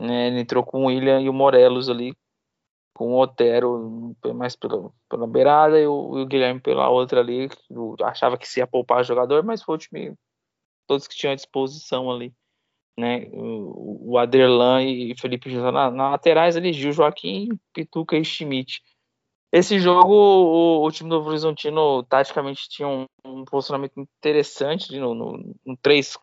[0.00, 2.14] Né, ele entrou com o William e o Morelos ali
[2.94, 7.48] com o Otero mais pela, pela beirada e o, e o, Guilherme pela outra ali.
[8.02, 10.14] Achava que se ia poupar o jogador, mas foi o time,
[10.86, 12.32] todos que tinham à disposição ali.
[12.96, 13.28] Né?
[13.32, 18.80] O, o Aderlan e Felipe José na, na, laterais ali, Gil Joaquim, Pituca e Schmidt.
[19.52, 25.54] Esse jogo, o, o time do Horizontino taticamente tinha um, um posicionamento interessante no, no,
[25.64, 26.16] no 3,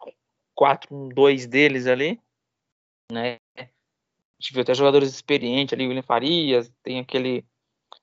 [0.55, 2.19] 4, 1, 2 deles ali,
[3.11, 3.40] né?
[4.41, 7.45] Gente viu até jogadores experientes ali, William Farias, tem aquele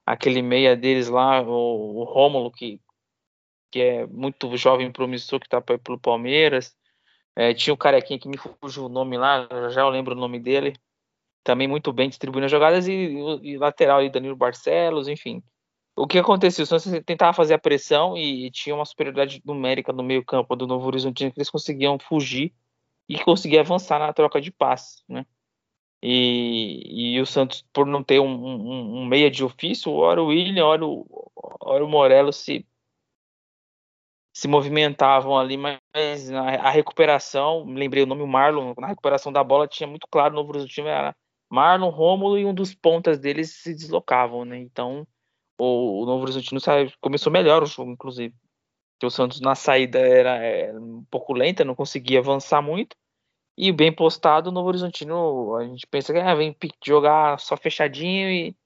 [0.07, 2.81] aquele meia deles lá, o, o Rômulo, que,
[3.70, 6.74] que é muito jovem promissor, que está pelo Palmeiras.
[7.37, 10.38] É, tinha o carequinha que me fugiu o nome lá, já eu lembro o nome
[10.38, 10.74] dele.
[11.44, 12.92] Também muito bem distribuindo as jogadas e,
[13.42, 15.42] e lateral aí, Danilo Barcelos, enfim.
[15.96, 16.62] O que aconteceu?
[16.62, 20.57] O Santos tentava fazer a pressão e, e tinha uma superioridade numérica no meio campo
[20.57, 22.55] do Novo Horizontino que eles conseguiam fugir
[23.09, 25.27] e conseguir avançar na troca de passes, né?
[26.02, 30.26] E, e o Santos, por não ter um, um, um meia de ofício, ora o
[30.26, 31.06] William, ora o,
[31.61, 32.64] ora o Morello se,
[34.32, 39.66] se movimentavam ali, mas a, a recuperação, lembrei o nome Marlon, na recuperação da bola
[39.66, 41.16] tinha muito claro no novo time era
[41.50, 44.58] Marlon, Rômulo e um dos pontas deles se deslocavam, né?
[44.58, 45.06] Então
[45.58, 46.61] o, o Novo Horizontino
[47.00, 48.34] começou melhor o jogo, inclusive.
[48.92, 52.96] Porque o Santos na saída era, era um pouco lenta, não conseguia avançar muito.
[53.61, 58.57] E bem postado no Horizontino, a gente pensa que ah, vem jogar só fechadinho e,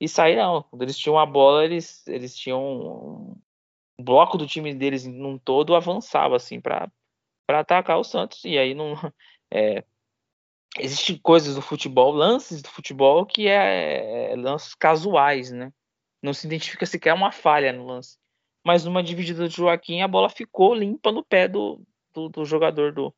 [0.00, 0.62] e sair, não.
[0.62, 3.36] Quando eles tinham a bola, eles, eles tinham um,
[4.00, 6.88] bloco do time deles num todo avançava assim para
[7.48, 8.44] atacar o Santos.
[8.44, 8.94] E aí não.
[9.48, 9.84] É,
[10.78, 15.72] Existem coisas do futebol, lances do futebol que é, é, lances casuais, né?
[16.20, 18.18] Não se identifica sequer uma falha no lance.
[18.66, 21.80] Mas numa dividida do Joaquim, a bola ficou limpa no pé do,
[22.12, 23.14] do, do jogador do,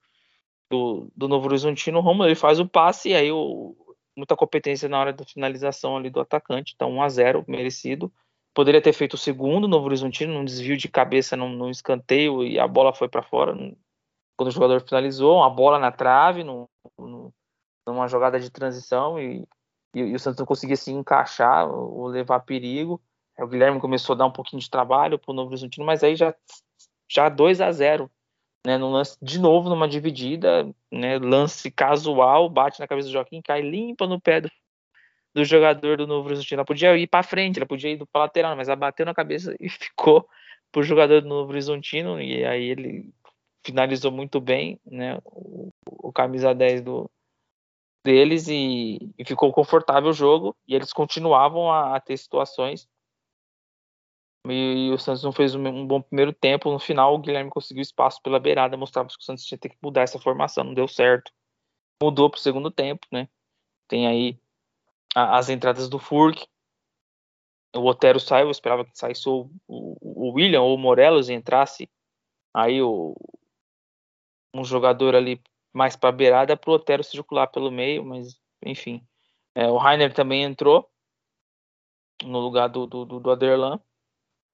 [0.70, 3.76] do, do Novo Horizontino, o Romulo ele faz o passe e aí o,
[4.16, 8.12] muita competência na hora da finalização ali do atacante, então 1 a 0 merecido.
[8.54, 12.58] Poderia ter feito o segundo Novo Horizontino, num desvio de cabeça num, num escanteio e
[12.58, 13.54] a bola foi para fora.
[14.36, 16.66] Quando o jogador finalizou, uma bola na trave, num,
[17.86, 19.46] numa jogada de transição e,
[19.94, 23.00] e, e, o Santos não conseguia se encaixar ou levar perigo.
[23.38, 26.02] Aí o Guilherme começou a dar um pouquinho de trabalho para o Novo Horizontino, mas
[26.02, 26.34] aí já,
[27.08, 28.10] já 2 a 0
[28.66, 33.42] né, no lance de novo numa dividida, né, lance casual, bate na cabeça do Joaquim,
[33.42, 34.50] cai limpa no pé do,
[35.34, 36.60] do jogador do Novo Horizontino.
[36.60, 39.54] Ela podia ir para frente, ela podia ir para lateral, mas ela bateu na cabeça
[39.60, 40.28] e ficou
[40.72, 43.12] pro jogador do Novo Horizontino e aí ele
[43.64, 47.10] finalizou muito bem, né, o, o camisa 10 do
[48.04, 52.88] deles e, e, ficou confortável o jogo e eles continuavam a, a ter situações
[54.50, 56.70] e o Santos não fez um bom primeiro tempo.
[56.70, 60.02] No final, o Guilherme conseguiu espaço pela beirada, mostrava que o Santos tinha que mudar
[60.02, 61.32] essa formação, não deu certo.
[62.02, 63.28] Mudou para o segundo tempo, né?
[63.88, 64.40] Tem aí
[65.14, 66.46] as entradas do Furk.
[67.76, 71.90] O Otero saiu, eu esperava que saísse o, o, William ou o Morelos e entrasse
[72.54, 73.14] aí o,
[74.54, 79.06] um jogador ali mais para a beirada para o Otero circular pelo meio, mas enfim.
[79.54, 80.88] É, o Rainer também entrou
[82.24, 83.80] no lugar do, do, do Aderlan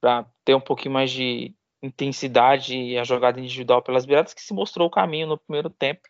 [0.05, 4.53] para ter um pouquinho mais de intensidade e a jogada individual pelas beiradas, que se
[4.53, 6.01] mostrou o caminho no primeiro tempo.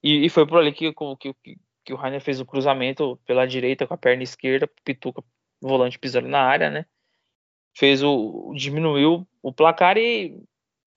[0.00, 3.44] E, e foi por ali que, que, que, que o Rainer fez o cruzamento pela
[3.44, 5.24] direita com a perna esquerda, Pituca,
[5.60, 6.86] volante pisando na área, né?
[7.76, 8.52] Fez o.
[8.54, 10.40] diminuiu o placar e,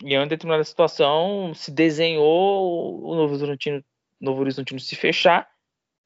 [0.03, 3.84] e em uma determinada situação se desenhou o Novo Horizontino,
[4.21, 5.49] Novo Horizontino se fechar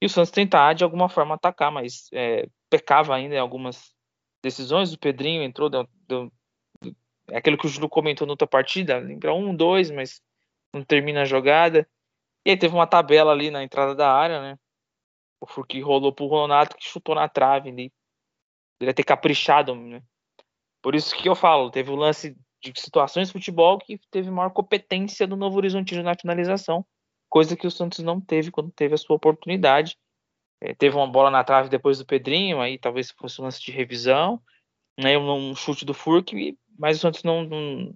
[0.01, 3.93] e o Santos tentar de alguma forma atacar, mas é, pecava ainda em algumas
[4.41, 4.93] decisões.
[4.93, 6.31] O Pedrinho entrou, deu, deu,
[7.29, 10.21] é aquilo que o Júlio comentou na outra partida, lembra um, dois, mas
[10.73, 11.87] não termina a jogada.
[12.45, 14.59] E aí teve uma tabela ali na entrada da área, né?
[15.41, 17.93] O Furqui rolou pro Ronaldo que chutou na trave ali.
[18.81, 20.01] Ia ter caprichado, né?
[20.81, 24.49] Por isso que eu falo, teve o lance de situações de futebol que teve maior
[24.49, 26.85] competência do Novo Horizontino na finalização,
[27.29, 29.97] coisa que o Santos não teve quando teve a sua oportunidade.
[30.61, 33.71] É, teve uma bola na trave depois do Pedrinho, aí talvez fosse um lance de
[33.71, 34.41] revisão,
[34.99, 37.93] né, um, chute do Furk, mas o Santos não, não,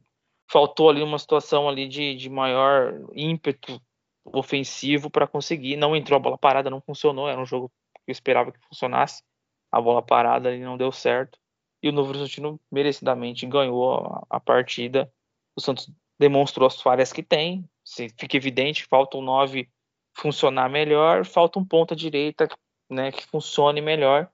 [0.50, 3.82] faltou ali uma situação ali de, de maior ímpeto
[4.26, 5.76] ofensivo para conseguir.
[5.76, 7.28] Não entrou a bola parada, não funcionou.
[7.28, 9.24] Era um jogo que eu esperava que funcionasse.
[9.72, 11.38] A bola parada ali não deu certo.
[11.82, 15.12] E o Novo Horizontino merecidamente ganhou a, a partida.
[15.56, 17.68] O Santos demonstrou as falhas que tem.
[17.84, 19.70] Se fica evidente, falta um 9
[20.16, 22.48] funcionar melhor, falta um ponta direita
[22.90, 24.30] né, que funcione melhor.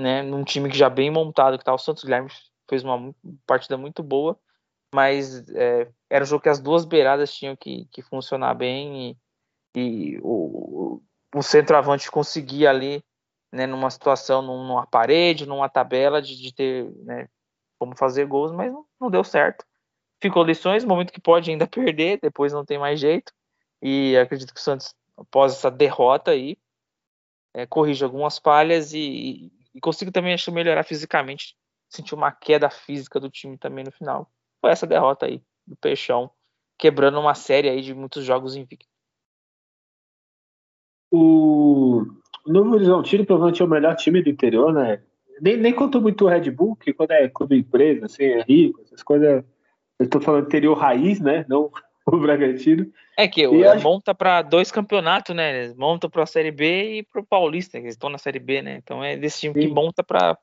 [0.00, 2.28] Né, num time que já bem montado que tá o Santos Guilherme
[2.68, 3.14] fez uma
[3.46, 4.36] partida muito boa
[4.94, 9.10] mas é, era um jogo que as duas beiradas tinham que, que funcionar bem
[9.74, 11.02] e, e o,
[11.34, 13.02] o centroavante conseguia ali,
[13.52, 17.28] né, numa situação, numa parede, numa tabela de, de ter né,
[17.76, 19.64] como fazer gols, mas não, não deu certo.
[20.22, 23.32] Ficou lições, momento que pode ainda perder, depois não tem mais jeito.
[23.82, 26.56] E acredito que o Santos, após essa derrota aí,
[27.52, 31.56] é, corrige algumas falhas e, e, e consigo também acho, melhorar fisicamente.
[31.88, 34.30] Sentir uma queda física do time também no final.
[34.60, 36.30] Foi essa derrota aí do Peixão,
[36.78, 38.88] quebrando uma série aí de muitos jogos invictos.
[41.10, 42.04] O
[42.46, 45.02] Novo Horizontino provavelmente é o melhor time do interior, né?
[45.40, 48.80] Nem, nem contou muito o Red Bull, que quando é clube empresa, assim, é rico,
[48.82, 49.44] essas coisas.
[49.98, 51.44] Eu tô falando interior raiz, né?
[51.48, 51.70] Não
[52.12, 52.90] o Bragantino.
[53.16, 53.82] É que e acho...
[53.82, 55.72] monta para dois campeonatos, né?
[55.74, 58.62] Monta para a Série B e para o Paulista, que eles estão na Série B,
[58.62, 58.76] né?
[58.82, 59.60] Então é desse time Sim.
[59.60, 60.36] que monta para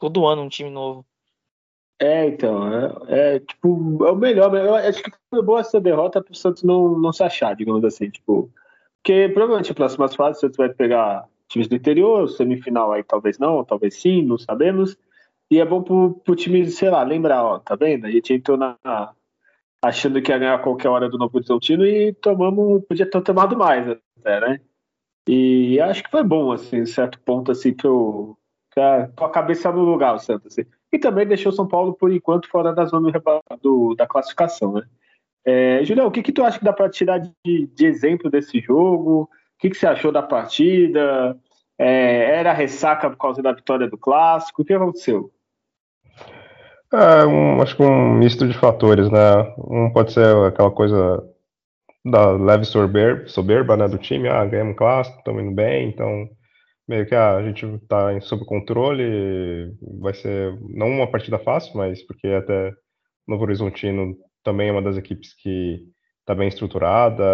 [0.00, 1.04] todo ano um time novo.
[2.00, 4.52] É, então, é, é, tipo, é o melhor.
[4.56, 7.84] Eu acho que foi boa essa derrota para o Santos não, não se achar, digamos
[7.84, 8.50] assim, tipo,
[9.00, 13.38] porque provavelmente as próximas fases o Santos vai pegar times do interior, semifinal aí talvez
[13.38, 14.96] não, talvez sim, não sabemos.
[15.50, 18.06] E é bom pro, pro time, sei lá, lembrar, ó, tá vendo?
[18.06, 18.76] A gente entrou na,
[19.82, 23.56] achando que ia ganhar a qualquer hora do Novo Horizontino e tomamos, podia ter tomado
[23.56, 24.60] mais até, né?
[25.28, 28.36] E acho que foi bom, assim, certo ponto, assim, que eu,
[29.16, 30.68] com a cabeça no lugar, o Santos, assim.
[30.92, 33.10] E também deixou São Paulo, por enquanto, fora da zona
[33.60, 34.82] do, da classificação, né?
[35.44, 38.60] É, Julião, o que, que tu acha que dá para tirar de, de, exemplo desse
[38.60, 39.22] jogo?
[39.22, 41.36] O que, que você achou da partida?
[41.76, 44.62] É, era ressaca por causa da vitória do clássico?
[44.62, 45.32] O que aconteceu?
[46.92, 49.18] É, um, acho que um misto de fatores, né?
[49.58, 51.22] Um pode ser aquela coisa
[52.04, 56.28] da leve soberba, né, do time, ah, ganhamos clássico, estamos indo bem, então
[56.88, 62.02] meio que ah, a gente está sob controle, vai ser não uma partida fácil, mas
[62.06, 62.72] porque até
[63.26, 65.80] Novo Horizontino também é uma das equipes que
[66.20, 67.24] está bem estruturada.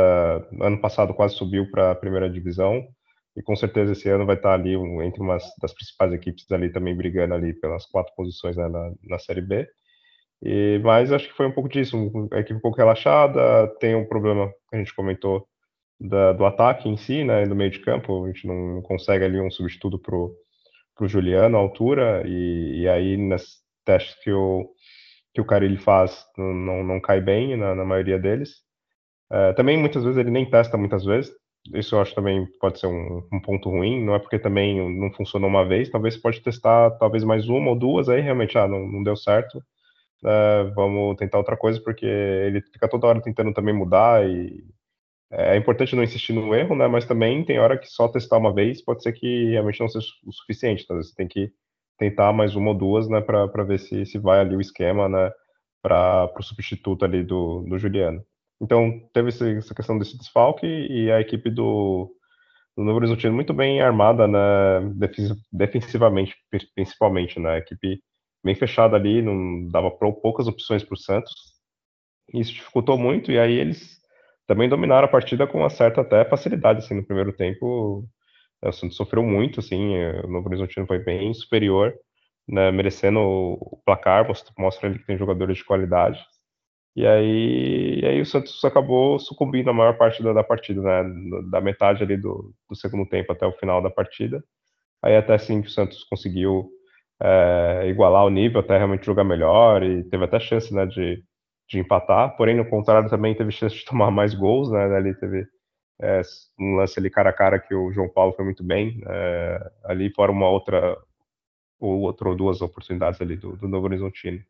[0.61, 2.87] Ano passado quase subiu para a primeira divisão
[3.39, 6.97] e com certeza esse ano vai estar ali entre umas das principais equipes ali também
[6.97, 9.69] brigando ali pelas quatro posições né, na, na Série B.
[10.43, 11.97] E, mas acho que foi um pouco disso,
[12.33, 15.47] a equipe um pouco relaxada, tem um problema que a gente comentou
[16.01, 19.41] da, do ataque em si, né, do meio de campo, a gente não consegue ali
[19.41, 20.35] um substituto pro,
[20.97, 24.69] pro Juliano à altura, e, e aí nas testes que o,
[25.33, 28.63] que o Carilli faz não, não cai bem na, na maioria deles.
[29.31, 31.33] É, também muitas vezes ele nem testa muitas vezes,
[31.75, 35.13] isso eu acho também pode ser um, um, ponto ruim, não é porque também não
[35.13, 38.69] funcionou uma vez, talvez você pode testar talvez mais uma ou duas, aí realmente ah,
[38.69, 39.63] não, não deu certo,
[40.25, 44.65] é, vamos tentar outra coisa, porque ele fica toda hora tentando também mudar e
[45.31, 46.87] é, é importante não insistir no erro, né?
[46.89, 50.07] Mas também tem hora que só testar uma vez pode ser que realmente não seja
[50.27, 50.85] o suficiente.
[50.85, 51.53] Então, você tem que
[51.99, 53.21] tentar mais uma ou duas, né?
[53.21, 55.31] Para ver se, se vai ali o esquema, né?
[55.83, 58.25] Para o substituto ali do, do Juliano.
[58.61, 62.13] Então, teve essa questão desse desfalque e a equipe do,
[62.77, 64.39] do Novo Horizontino muito bem armada, né?
[65.53, 66.37] Defensivamente,
[66.75, 67.53] principalmente, né?
[67.55, 68.03] A equipe
[68.45, 71.33] bem fechada ali, não dava poucas opções para o Santos.
[72.35, 73.99] Isso dificultou muito, e aí eles
[74.47, 78.05] também dominaram a partida com uma certa até facilidade, assim, no primeiro tempo.
[78.63, 81.95] O Santos sofreu muito, assim, o Novo Horizontino foi bem superior,
[82.49, 86.25] né, merecendo o placar, mostra, mostra ele que tem jogadores de qualidade.
[86.99, 91.05] E aí, e aí o Santos acabou sucumbindo a maior parte da, da partida, né?
[91.49, 94.43] Da metade ali do, do, segundo tempo até o final da partida.
[95.01, 96.69] Aí até sim que o Santos conseguiu
[97.23, 101.23] é, igualar o nível, até realmente jogar melhor e teve até chance né, de,
[101.69, 102.37] de empatar.
[102.37, 104.85] Porém, no contrário, também teve chance de tomar mais gols, né?
[104.97, 105.47] Ali teve
[106.03, 106.21] é,
[106.59, 109.01] um lance ali cara a cara que o João Paulo foi muito bem.
[109.07, 110.99] É, ali fora uma outra
[111.81, 114.41] ou outra ou duas oportunidades ali do, do Novo Horizontino.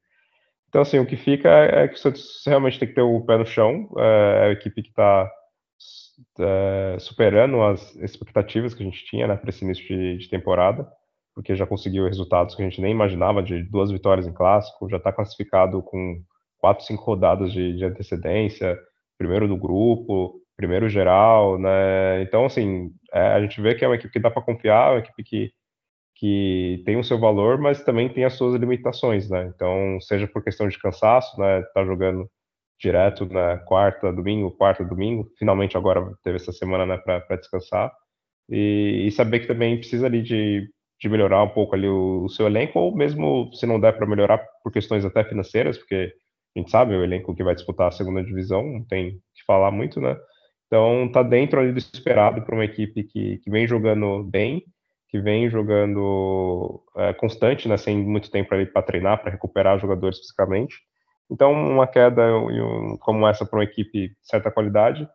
[0.69, 3.39] Então, assim, o que fica é que o Santos realmente tem que ter o pé
[3.39, 3.89] no chão.
[3.97, 5.31] É, é a equipe que está
[6.39, 10.87] é, superando as expectativas que a gente tinha né, para esse início de, de, temporada,
[11.35, 14.99] porque já conseguiu resultados que a gente nem imaginava de duas vitórias em clássico, já
[14.99, 16.23] está classificado com
[16.59, 18.79] quatro, cinco rodadas de, de, antecedência,
[19.17, 22.23] primeiro do grupo, primeiro geral, né?
[22.23, 24.99] Então, assim, é, a gente vê que é uma equipe que dá para confiar, uma
[24.99, 25.53] equipe que
[26.19, 29.51] que tem o seu valor, mas também tem as suas limitações, né?
[29.55, 31.63] Então, seja por questão de cansaço, né?
[31.73, 32.29] Tá jogando
[32.81, 35.31] direto na quarta, domingo, quarta, domingo.
[35.39, 37.93] Finalmente agora teve essa semana, né, para descansar.
[38.49, 40.69] E, e, saber que também precisa ali de,
[41.01, 44.07] de melhorar um pouco ali o, o seu elenco, ou mesmo se não der para
[44.07, 46.13] melhorar por questões até financeiras, porque
[46.57, 49.71] a gente sabe o elenco que vai disputar a segunda divisão, não tem que falar
[49.71, 50.17] muito, né?
[50.67, 54.65] Então, tá dentro ali do esperado para uma equipe que, que vem jogando bem
[55.09, 60.77] que vem jogando é, constante, né, sem muito tempo para treinar, para recuperar jogadores fisicamente.
[61.31, 62.23] Então, uma queda
[63.01, 65.09] como essa para uma equipe de certa qualidade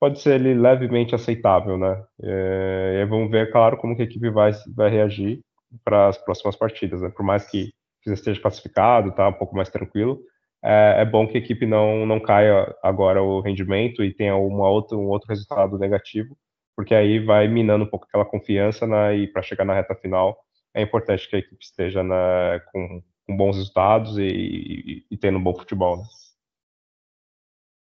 [0.00, 2.02] pode ser ali, levemente aceitável, né?
[2.22, 5.40] É, vamos ver, claro, como que a equipe vai, vai reagir
[5.84, 7.08] para as próximas partidas, né?
[7.08, 7.70] Por mais que
[8.04, 10.20] já esteja classificado, tá um pouco mais tranquilo,
[10.64, 14.68] é, é, bom que a equipe não, não caia agora o rendimento e tenha uma
[14.68, 16.36] outra, um outro resultado negativo,
[16.76, 20.38] porque aí vai minando um pouco aquela confiança né, e para chegar na reta final
[20.74, 25.38] é importante que a equipe esteja na, com, com, bons resultados e, e, e, tendo
[25.38, 25.98] um bom futebol.
[25.98, 26.04] Né?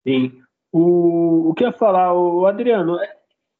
[0.06, 0.42] Sim.
[0.72, 3.14] O, o que eu ia falar, o Adriano, é,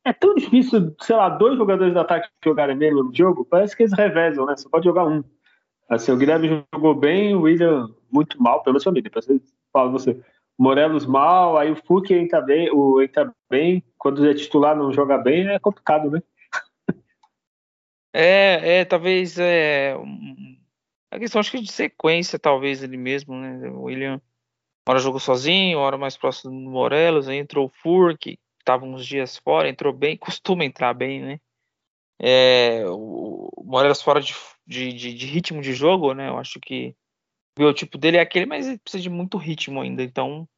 [0.06, 3.82] é, tão difícil, sei lá, dois jogadores de ataque jogarem bem no jogo, parece que
[3.82, 4.56] eles revezam, né?
[4.56, 5.22] Você pode jogar um.
[5.90, 9.40] Assim, o Guilherme jogou bem, o William muito mal, pelo menos família, depois eu
[9.70, 10.18] falo você.
[10.58, 15.18] Morelos mal, aí o Fuk entra bem, o entra bem, quando é titular não joga
[15.18, 16.22] bem, é complicado, né?
[18.14, 19.96] É, é talvez é,
[21.10, 23.68] a questão acho que de sequência, talvez ele mesmo, né?
[23.70, 24.20] O William
[24.86, 29.36] hora jogou sozinho, hora mais próximo do Morelos, aí entrou o Furk, estava uns dias
[29.36, 31.40] fora, entrou bem, costuma entrar bem, né?
[32.20, 34.34] É, o Morelos fora de,
[34.66, 36.28] de, de, de ritmo de jogo, né?
[36.28, 36.94] Eu acho que
[37.56, 40.02] o biotipo dele é aquele, mas ele precisa de muito ritmo ainda.
[40.02, 40.48] Então,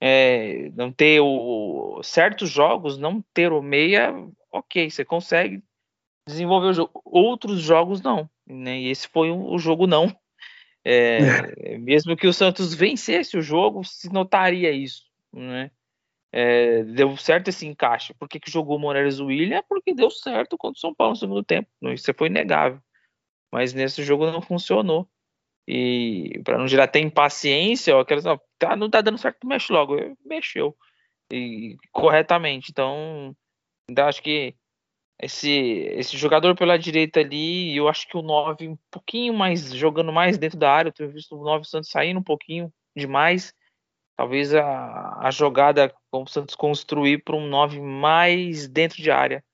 [0.00, 4.12] é, não ter o, certos jogos, não ter o meia,
[4.50, 5.62] ok, você consegue
[6.26, 7.02] desenvolver o jogo.
[7.04, 8.80] Outros jogos não, né?
[8.80, 10.14] E esse foi o, o jogo não.
[10.84, 11.18] É,
[11.78, 15.70] mesmo que o Santos vencesse o jogo, se notaria isso, né?
[16.32, 18.12] É, deu certo esse encaixe.
[18.14, 19.62] Por que, que jogou Moreira William?
[19.68, 21.68] Porque deu certo contra o São Paulo no segundo tempo.
[21.82, 22.80] Isso foi inegável.
[23.52, 25.08] Mas nesse jogo não funcionou.
[25.66, 28.24] E para não gerar até impaciência, ó, aquelas,
[28.58, 29.96] tá, não tá dando certo, mexe logo.
[30.24, 30.76] Mexeu.
[31.30, 32.70] E corretamente.
[32.70, 33.34] Então,
[33.88, 34.54] ainda acho que
[35.20, 40.12] esse, esse jogador pela direita ali, eu acho que o 9 um pouquinho mais, jogando
[40.12, 43.54] mais dentro da área, eu tenho visto o 9 Santos saindo um pouquinho demais.
[44.16, 49.44] Talvez a, a jogada como o Santos construir para um 9 mais dentro de área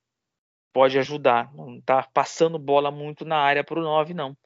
[0.73, 1.53] pode ajudar.
[1.55, 4.37] Não tá passando bola muito na área para o 9, não.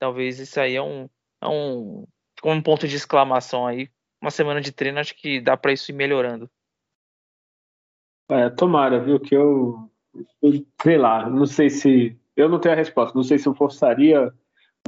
[0.00, 1.08] Talvez isso aí é um,
[1.42, 2.06] é um,
[2.42, 3.88] um ponto de exclamação aí.
[4.20, 6.50] Uma semana de treino, acho que dá para isso ir melhorando.
[8.30, 9.20] É, tomara, viu?
[9.20, 9.90] Que eu,
[10.42, 12.18] eu, sei lá, não sei se.
[12.34, 13.14] Eu não tenho a resposta.
[13.14, 14.32] Não sei se eu forçaria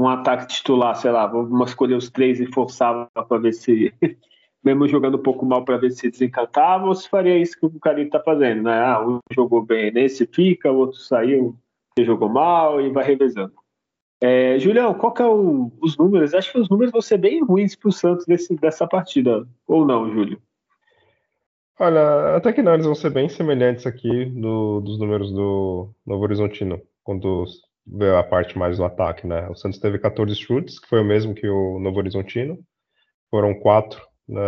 [0.00, 3.92] um ataque titular, sei lá, vamos escolher os três e forçava para ver se.
[4.64, 7.80] mesmo jogando um pouco mal para ver se desencantava, ou se faria isso que o
[7.80, 8.80] Carinho está fazendo, né?
[8.80, 11.58] Ah, um jogou bem nesse fica, o outro saiu,
[11.96, 13.52] que jogou mal e vai revezando.
[14.22, 16.32] É, Julião, qual que é o, os números?
[16.32, 19.84] Acho que os números vão ser bem ruins para o Santos desse, dessa partida, ou
[19.84, 20.40] não, Júlio?
[21.76, 26.22] Olha, até que não, eles vão ser bem semelhantes aqui do, dos números do Novo
[26.22, 27.44] Horizontino, quando
[27.84, 29.48] vê a parte mais do ataque, né?
[29.48, 32.60] O Santos teve 14 chutes, que foi o mesmo que o Novo Horizontino.
[33.28, 34.40] Foram quatro né,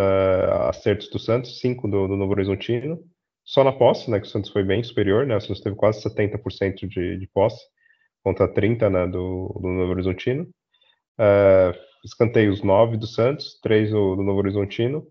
[0.69, 3.01] acertos do Santos, cinco do, do, Novo Horizontino.
[3.45, 4.21] Só na posse, né?
[4.21, 5.37] Que o Santos foi bem superior, né?
[5.37, 7.74] O Santos teve quase 70% de, de posse
[8.25, 10.49] contra 30 né, do, do Novo Horizontino.
[11.21, 15.07] É, escanteios 9 do Santos, 3 do, do Novo Horizontino.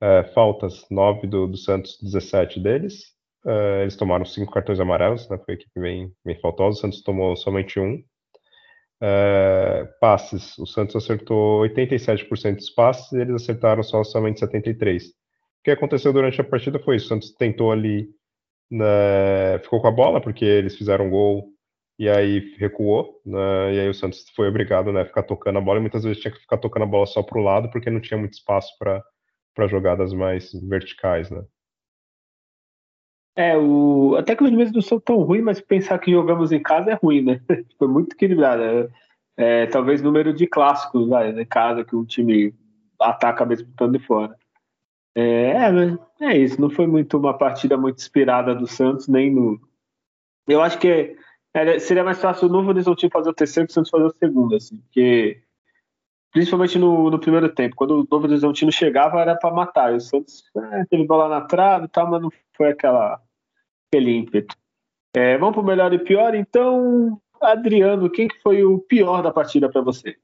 [0.00, 3.14] É, faltas 9 do, do Santos, 17 deles.
[3.46, 5.38] uh, eles tomaram cinco cartões amarelos, né?
[5.38, 6.78] Foi a equipe bem, bem faltosa.
[6.78, 8.02] O Santos tomou somente um.
[10.00, 15.08] Passes, o Santos acertou 87% dos passes e eles acertaram só somente 73%.
[15.08, 15.12] O
[15.64, 18.08] que aconteceu durante a partida foi isso: o Santos tentou ali,
[18.70, 21.53] né, ficou com a bola porque eles fizeram um gol
[21.98, 25.60] e aí recuou, né, e aí o Santos foi obrigado né, a ficar tocando a
[25.60, 27.90] bola e muitas vezes tinha que ficar tocando a bola só para o lado porque
[27.90, 31.44] não tinha muito espaço para jogadas mais verticais, né?
[33.36, 34.14] É, o...
[34.16, 36.94] até que os números não são tão ruins, mas pensar que jogamos em casa é
[36.94, 37.40] ruim, né?
[37.78, 38.62] Foi muito equilibrado.
[38.62, 38.88] É,
[39.36, 42.54] é, talvez número de clássicos vai, em casa que o time
[43.00, 44.36] ataca mesmo estando de fora.
[45.16, 45.68] É, é,
[46.20, 49.60] é, isso, não foi muito uma partida muito inspirada do Santos, nem no.
[50.46, 51.16] Eu acho que
[51.80, 54.56] seria mais fácil o Novo Horizontino fazer o terceiro que o Santos fazer o segundo,
[54.56, 55.42] assim, porque
[56.32, 60.00] principalmente no, no primeiro tempo, quando o Novo Horizontino chegava era para matar, e o
[60.00, 63.22] Santos é, teve bola na trave e tal, mas não foi aquela
[63.88, 64.56] aquele ímpeto.
[65.14, 69.30] É, vamos para o melhor e pior, então, Adriano, quem que foi o pior da
[69.30, 70.16] partida para você?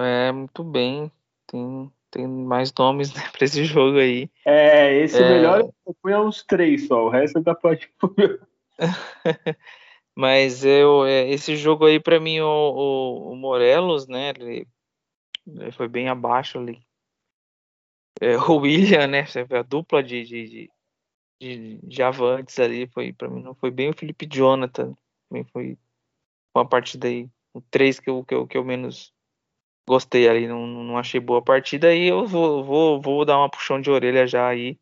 [0.00, 1.12] É, muito bem.
[1.46, 4.30] Tem, tem mais nomes né, para esse jogo aí.
[4.46, 5.28] É, esse é...
[5.28, 5.68] melhor
[6.04, 7.90] a uns três só, o resto da pode.
[10.16, 14.68] Mas eu, é, esse jogo aí, para mim, o, o, o, Morelos, né, ele,
[15.46, 16.80] ele, foi bem abaixo ali.
[18.20, 20.70] É, o William, né, a dupla de, de,
[21.40, 24.96] de, de, avantes ali, foi para mim não foi bem o Felipe Jonathan,
[25.28, 25.78] também foi
[26.54, 29.12] uma partida aí, o 3 que eu, que eu, que eu menos
[29.86, 33.80] gostei ali, não, não achei boa partida, aí eu vou, vou, vou dar uma puxão
[33.80, 34.78] de orelha já aí,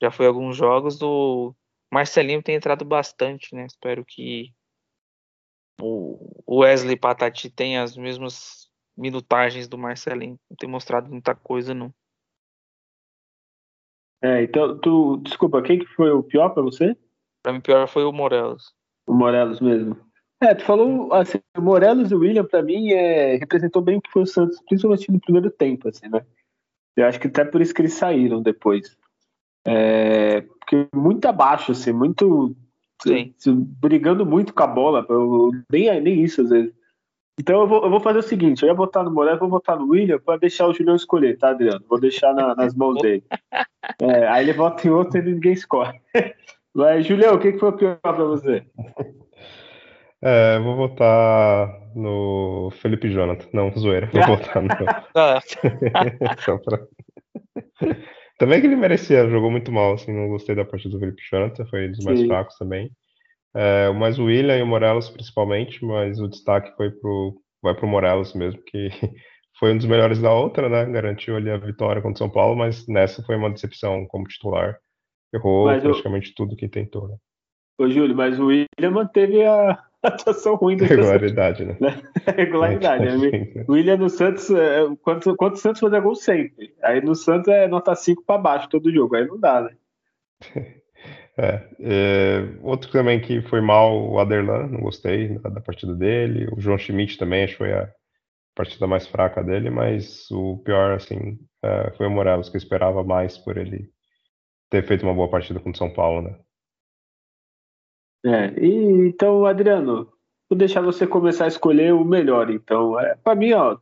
[0.00, 1.54] já foi alguns jogos, do
[1.94, 4.52] Marcelinho tem entrado bastante, né, espero que
[5.80, 11.92] o Wesley Patati tenha as mesmas minutagens do Marcelinho, não tem mostrado muita coisa não.
[14.22, 16.96] É, então, tu, desculpa, quem que foi o pior para você?
[17.42, 18.74] Para mim, pior foi o Morelos.
[19.06, 19.96] O Morelos mesmo.
[20.42, 24.00] É, tu falou, assim, o Morelos e o William, para mim, é, representou bem o
[24.00, 26.24] que foi o Santos, principalmente no primeiro tempo, assim, né?
[26.96, 28.96] Eu acho que até por isso que eles saíram depois.
[29.66, 32.54] É, porque muito abaixo, assim, muito.
[33.02, 33.34] Sim.
[33.80, 35.06] Brigando muito com a bola,
[35.70, 36.72] nem, nem isso às vezes.
[37.38, 39.78] Então eu vou, eu vou fazer o seguinte: eu ia votar no Moreira, vou votar
[39.78, 41.84] no William para deixar o Julião escolher, tá, Adriano?
[41.88, 43.24] Vou deixar na, nas mãos dele.
[44.00, 46.00] É, aí ele vota em outro e ninguém escolhe.
[46.74, 48.64] Mas, Julião, o que, que foi o pior para você?
[50.20, 53.46] É, vou votar no Felipe Jonathan.
[53.52, 54.08] Não, zoeira.
[54.12, 54.68] Vou votar no.
[56.42, 56.80] Só pra...
[58.38, 61.66] Também que ele merecia, jogou muito mal, assim, não gostei da partida do Felipe Jonathan,
[61.66, 62.26] foi dos mais Sim.
[62.26, 62.90] fracos também.
[63.54, 67.86] É, mais o William e o Morelos principalmente, mas o destaque foi pro, vai pro
[67.86, 68.88] Morelos mesmo, que
[69.58, 70.84] foi um dos melhores da outra, né?
[70.86, 74.76] Garantiu ali a vitória contra o São Paulo, mas nessa foi uma decepção como titular.
[75.32, 76.34] Errou mas praticamente eu...
[76.34, 77.16] tudo que tentou, né?
[77.78, 81.76] Ô, Júlio, mas o William manteve a atuação ruim do Regularidade, né?
[82.36, 83.04] Regularidade.
[83.04, 83.64] né?
[83.68, 86.74] O William no Santos, é, quanto, quanto o Santos fazer gol sempre.
[86.82, 89.70] Aí no Santos é nota 5 para baixo todo jogo, aí não dá, né?
[91.36, 96.48] É, é, outro também que foi mal, o Aderlan, não gostei da, da, partida dele.
[96.52, 97.90] O João Schmidt também, acho que foi a
[98.54, 103.02] partida mais fraca dele, mas o pior, assim, é, foi o Morelos, que eu esperava
[103.02, 103.90] mais por ele
[104.70, 106.38] ter feito uma boa partida contra o São Paulo, né?
[108.24, 110.10] É, e, então, Adriano,
[110.48, 112.98] vou deixar você começar a escolher o melhor, então.
[112.98, 113.76] É, para mim, ó,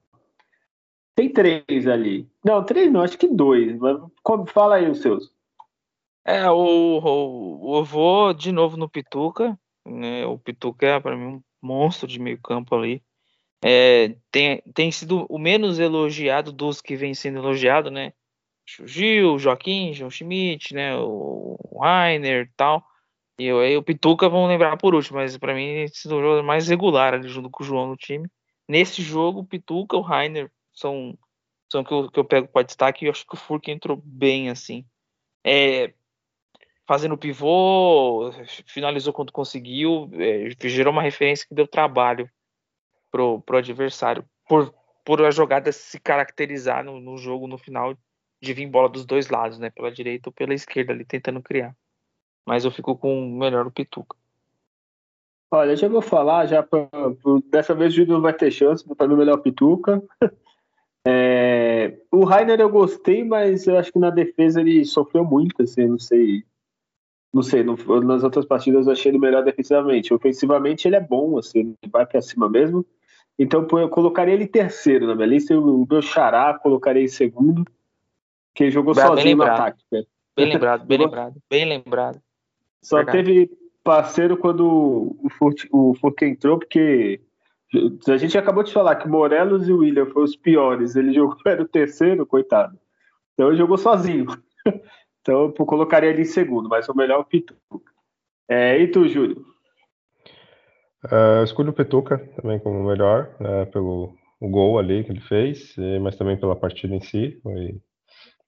[1.15, 2.29] tem três ali.
[2.45, 3.77] Não, três não, acho que dois.
[3.79, 4.01] Mas
[4.49, 5.31] fala aí os seus.
[6.25, 9.59] É, o, o, eu vou de novo no Pituca.
[9.87, 10.25] Né?
[10.27, 13.03] O Pituca é, para mim, um monstro de meio campo ali.
[13.65, 18.13] É, tem, tem sido o menos elogiado dos que vem sendo elogiado, né?
[18.81, 20.97] O Gil, o Joaquim, João Schmidt, né?
[20.97, 22.85] O, o Rainer tal.
[23.39, 26.21] E eu, aí o Pituca vão lembrar por último, mas para mim esse é o
[26.21, 28.29] jogo mais regular ali junto com o João no time.
[28.69, 31.19] Nesse jogo, o Pituca, o Rainer são,
[31.71, 34.01] são que eu, que eu pego para destaque e eu acho que o Furk entrou
[34.05, 34.85] bem assim.
[35.45, 35.93] É,
[36.87, 38.31] fazendo pivô,
[38.67, 42.31] finalizou quando conseguiu, é, gerou uma referência que deu trabalho
[43.11, 44.75] pro, pro adversário, por,
[45.05, 47.97] por a jogada se caracterizar no, no jogo no final
[48.41, 51.77] de vir bola dos dois lados, né, pela direita ou pela esquerda ali tentando criar.
[52.47, 54.17] Mas eu fico com o melhor o Pituca.
[55.51, 56.89] Olha, já vou falar, já pra,
[57.51, 60.03] dessa vez o Júlio não vai ter chance, para mim o melhor Pituca.
[61.05, 65.89] É, o Rainer eu gostei, mas eu acho que na defesa ele sofreu muito, assim,
[65.89, 66.45] não sei
[67.33, 70.13] não sei, nas outras partidas eu achei ele melhor defensivamente.
[70.13, 72.85] Ofensivamente ele é bom, assim, ele vai para cima mesmo.
[73.39, 75.59] Então eu colocaria ele terceiro na minha lista.
[75.59, 77.65] O meu xará colocaria em segundo,
[78.55, 79.83] que ele jogou bem, sozinho bem no ataque.
[79.91, 80.03] Né?
[80.37, 82.21] Bem lembrado, bem lembrado, bem lembrado.
[82.83, 83.19] Só Verdade.
[83.19, 83.51] teve
[83.85, 87.21] parceiro quando o Furque, o Furque entrou, porque
[88.09, 90.97] a gente acabou de falar que Morelos e o William foram os piores.
[90.97, 92.79] Ele jogou, era o terceiro, coitado.
[93.35, 94.27] Então ele jogou sozinho.
[95.23, 97.93] Então eu colocaria ele em segundo, mas o melhor é o Pituca.
[98.49, 99.47] É, e tu, Júlio?
[101.05, 105.77] Uh, escolho o Petuca também como melhor, uh, pelo o gol ali que ele fez,
[106.01, 107.39] mas também pela partida em si.
[107.45, 107.81] Foi,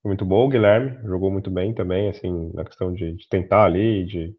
[0.05, 0.44] foi muito bom.
[0.44, 4.36] O Guilherme jogou muito bem também, assim, na questão de, de tentar ali, de estar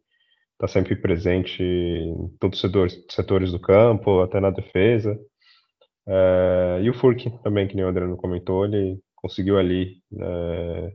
[0.59, 5.19] tá sempre presente em todos os setores, setores do campo, até na defesa.
[6.07, 10.91] Uh, e o Furk também, que nem o Adriano comentou, ele conseguiu ali uh,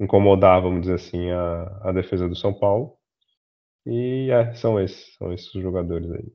[0.00, 2.94] incomodar, vamos dizer assim, a, a defesa do São Paulo.
[3.84, 6.32] E é, são esses, são esses os jogadores aí.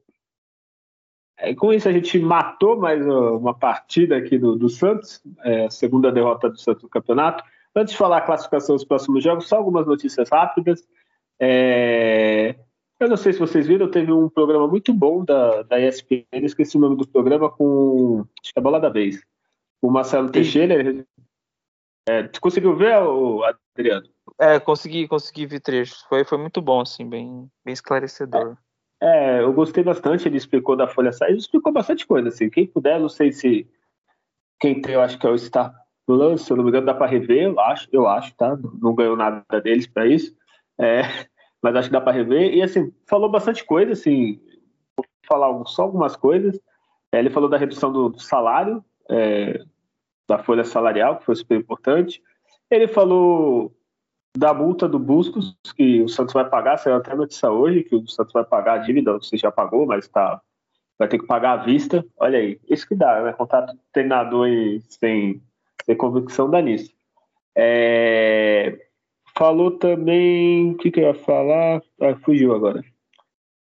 [1.40, 6.12] É, com isso a gente matou mais uma partida aqui do, do Santos, é, segunda
[6.12, 7.44] derrota do Santos no campeonato.
[7.76, 10.88] Antes de falar a classificação dos próximos jogos, só algumas notícias rápidas.
[11.40, 12.56] É,
[13.00, 16.78] eu não sei se vocês viram, teve um programa muito bom da, da ESPN, esqueci
[16.78, 19.22] o nome do programa, com acho que é a bola da vez.
[19.82, 20.32] O Marcelo.
[20.32, 20.76] Teixeira.
[20.76, 21.06] Ele,
[22.08, 22.94] é, tu conseguiu ver,
[23.76, 24.08] Adriano?
[24.40, 26.02] É, consegui, consegui ver trechos.
[26.04, 28.56] Foi, foi muito bom, assim, bem, bem esclarecedor.
[29.02, 32.50] É, é eu gostei bastante, ele explicou da Folha Sai, ele explicou bastante coisa, assim.
[32.50, 33.68] Quem puder, não sei se
[34.60, 36.94] quem tem, eu acho que é o Star Plus, se eu não me engano, dá
[36.94, 38.58] para rever, eu acho, eu acho, tá?
[38.82, 40.36] Não ganhou nada deles para isso.
[40.78, 41.02] É,
[41.62, 42.54] mas acho que dá para rever.
[42.54, 44.40] E assim, falou bastante coisa, assim,
[44.98, 46.60] vou falar só algumas coisas.
[47.12, 49.64] É, ele falou da redução do, salário, é,
[50.28, 52.22] da folha salarial, que foi super importante.
[52.70, 53.72] Ele falou
[54.36, 58.08] da multa do Buscos, que o Santos vai pagar, saiu até notícia hoje, que o
[58.08, 60.42] Santos vai pagar a dívida, você já pagou, mas tá,
[60.98, 62.04] vai ter que pagar à vista.
[62.18, 63.34] Olha aí, isso que dá, né?
[63.34, 65.42] Contrato treinador e sem,
[65.84, 66.94] sem convicção dá nisso.
[67.56, 68.78] É,
[69.38, 71.82] falou também, o que, que eu ia falar?
[72.02, 72.84] Ah, fugiu agora.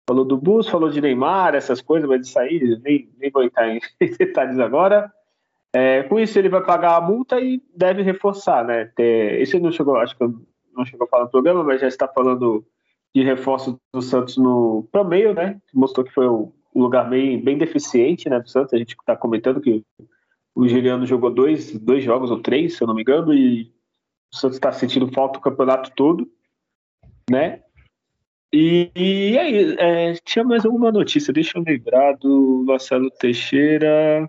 [0.09, 3.69] Falou do Bus, falou de Neymar, essas coisas, mas isso aí nem, nem vou entrar
[3.69, 3.81] em
[4.19, 5.13] detalhes agora.
[5.73, 8.87] É, com isso ele vai pagar a multa e deve reforçar, né?
[8.97, 10.25] Ter, esse não chegou, acho que
[10.75, 12.65] não chegou a falar no programa, mas já está falando
[13.15, 15.61] de reforço do Santos no para meio, né?
[15.75, 18.73] Mostrou que foi um lugar bem, bem deficiente, né, do Santos.
[18.73, 19.85] A gente está comentando que
[20.55, 23.73] o Juliano jogou dois, dois jogos ou três, se eu não me engano, e
[24.33, 26.31] o Santos está sentindo falta o campeonato todo,
[27.31, 27.63] né?
[28.53, 34.29] E, e aí, é, tinha mais alguma notícia, deixa eu lembrar do Marcelo Teixeira.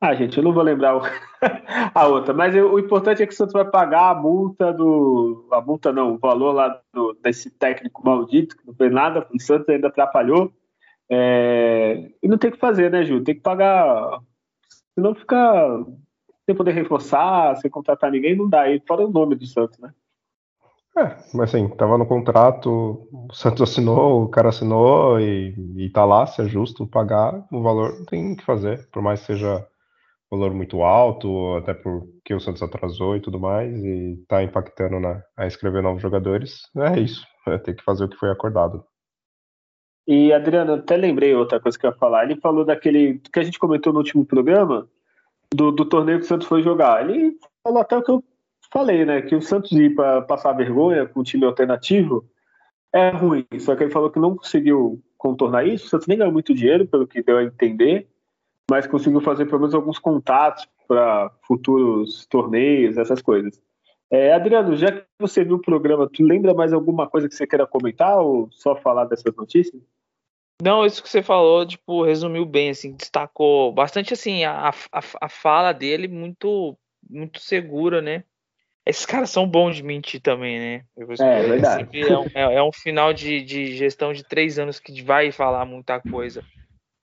[0.00, 1.00] Ah, gente, eu não vou lembrar o...
[1.94, 5.48] a outra, mas o importante é que o Santos vai pagar a multa do.
[5.52, 9.40] A multa não, o valor lá do, desse técnico maldito, que não fez nada, o
[9.40, 10.52] Santos ainda atrapalhou.
[11.10, 12.10] É...
[12.22, 13.24] E não tem que fazer, né, Ju?
[13.24, 14.20] Tem que pagar.
[14.98, 15.86] Senão fica
[16.44, 18.68] sem poder reforçar, sem contratar ninguém, não dá.
[18.68, 19.94] E fora o nome do Santos, né?
[20.98, 26.04] É, mas assim, tava no contrato, o Santos assinou, o cara assinou e, e tá
[26.04, 29.64] lá, se é justo pagar, o valor tem que fazer, por mais que seja
[30.28, 35.22] valor muito alto, até porque o Santos atrasou e tudo mais, e tá impactando na,
[35.36, 36.62] a escrever novos jogadores.
[36.76, 38.84] É isso, é ter que fazer o que foi acordado.
[40.08, 42.24] E Adriano, até lembrei outra coisa que eu ia falar.
[42.24, 44.88] Ele falou daquele que a gente comentou no último programa,
[45.54, 47.08] do, do torneio que o Santos foi jogar.
[47.08, 48.24] Ele falou até o que eu
[48.72, 49.20] falei, né?
[49.22, 52.24] Que o Santos ir para passar vergonha com o time alternativo
[52.92, 53.46] é ruim.
[53.60, 55.86] Só que ele falou que não conseguiu contornar isso.
[55.86, 58.08] O Santos nem ganhou muito dinheiro, pelo que deu a entender
[58.70, 63.60] mas conseguiu fazer pelo menos alguns contatos para futuros torneios, essas coisas.
[64.10, 67.46] É, Adriano, já que você viu o programa, tu lembra mais alguma coisa que você
[67.46, 69.82] queira comentar ou só falar dessas notícias?
[70.62, 75.28] Não, isso que você falou, tipo, resumiu bem, assim, destacou bastante, assim, a, a, a
[75.28, 76.76] fala dele muito,
[77.08, 78.24] muito segura, né?
[78.84, 80.84] Esses caras são bons de mentir também, né?
[80.96, 82.00] É, é verdade.
[82.00, 85.64] É um, é, é um final de, de gestão de três anos que vai falar
[85.64, 86.42] muita coisa.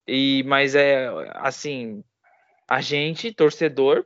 [0.07, 2.03] E, mas é assim,
[2.67, 4.05] a gente, torcedor,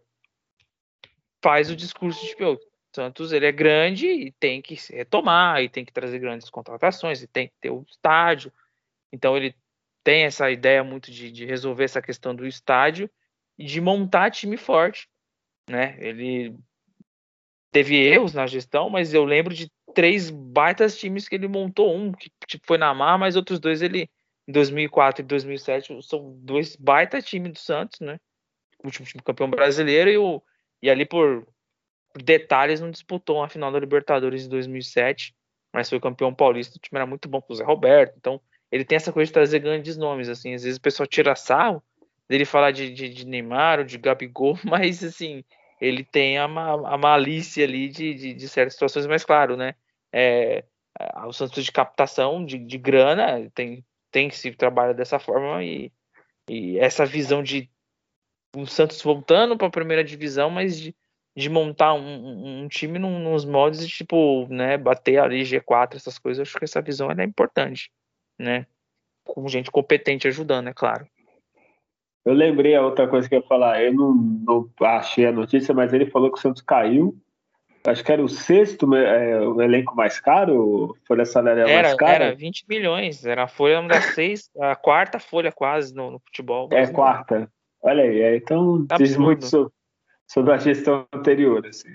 [1.44, 2.58] faz o discurso de tipo,
[2.96, 7.28] Santos ele é grande e tem que retomar, e tem que trazer grandes contratações, e
[7.28, 8.52] tem que ter o estádio.
[9.16, 9.56] Então ele
[10.04, 13.10] tem essa ideia muito de, de resolver essa questão do estádio
[13.58, 15.10] e de montar time forte.
[15.70, 15.98] Né?
[16.00, 16.56] Ele
[17.72, 22.12] teve erros na gestão, mas eu lembro de três baitas times que ele montou, um
[22.12, 24.10] que tipo, foi na mar, mas outros dois ele
[24.48, 28.20] em 2004 e 2007 são dois baita times do Santos, né?
[28.84, 30.44] O último time campeão brasileiro e, o,
[30.84, 31.48] e ali por,
[32.14, 35.34] por detalhes não disputou a final da Libertadores em 2007,
[35.74, 36.78] mas foi campeão paulista.
[36.78, 38.40] O time era muito bom com o Zé Roberto, então
[38.76, 40.54] ele tem essa coisa de trazer grandes nomes, assim.
[40.54, 41.82] Às vezes o pessoal tira sarro
[42.28, 45.46] dele falar de, de, de Neymar ou de Gabigol, mas assim
[45.80, 49.76] ele tem a, a malícia ali de, de, de certas situações, mas claro, né?
[50.12, 50.66] É,
[51.26, 55.92] o Santos de captação de, de grana, tem, tem que se trabalhar dessa forma e,
[56.50, 57.70] e essa visão de
[58.56, 60.96] o Santos voltando para a primeira divisão, mas de,
[61.36, 66.18] de montar um, um time num, nos moldes de tipo, né, bater ali G4, essas
[66.18, 67.90] coisas, acho que essa visão é importante,
[68.38, 68.66] né?
[69.24, 71.08] Com gente competente ajudando, é claro.
[72.24, 75.74] Eu lembrei a outra coisa que eu ia falar, eu não, não achei a notícia,
[75.74, 77.16] mas ele falou que o Santos caiu
[77.92, 82.26] acho que era o sexto é, o elenco mais caro, folha salarial era, mais cara.
[82.26, 86.70] Era 20 milhões, era a folha das seis, a quarta folha quase no, no futebol.
[86.72, 87.50] É, quarta.
[87.82, 89.72] Olha aí, é, então tá diz muito sobre,
[90.28, 91.66] sobre, a gestão anterior.
[91.68, 91.90] Assim.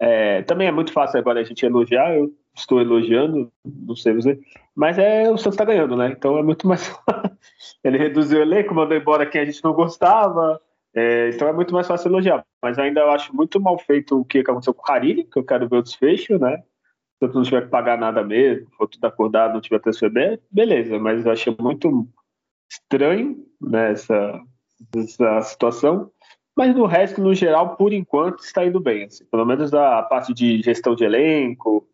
[0.00, 2.30] É, também é muito fácil agora a gente elogiar, eu
[2.60, 4.38] estou elogiando, não sei você,
[4.74, 6.08] mas é o Santos está ganhando, né?
[6.16, 6.94] Então é muito mais.
[7.82, 10.60] Ele reduziu o elenco, mandou embora quem a gente não gostava,
[10.94, 12.44] é, então é muito mais fácil elogiar.
[12.62, 15.44] Mas ainda eu acho muito mal feito o que aconteceu com o Carilli, que eu
[15.44, 16.62] quero ver o desfecho, né?
[17.18, 20.10] Se não tiver que pagar nada mesmo, for tudo acordado, não tiver transfer
[20.50, 20.98] beleza.
[20.98, 22.08] Mas eu achei muito
[22.70, 24.40] estranho né, essa,
[24.94, 26.10] essa situação.
[26.56, 29.04] Mas no resto, no geral, por enquanto, está indo bem.
[29.04, 29.24] Assim.
[29.26, 31.88] Pelo menos a parte de gestão de elenco,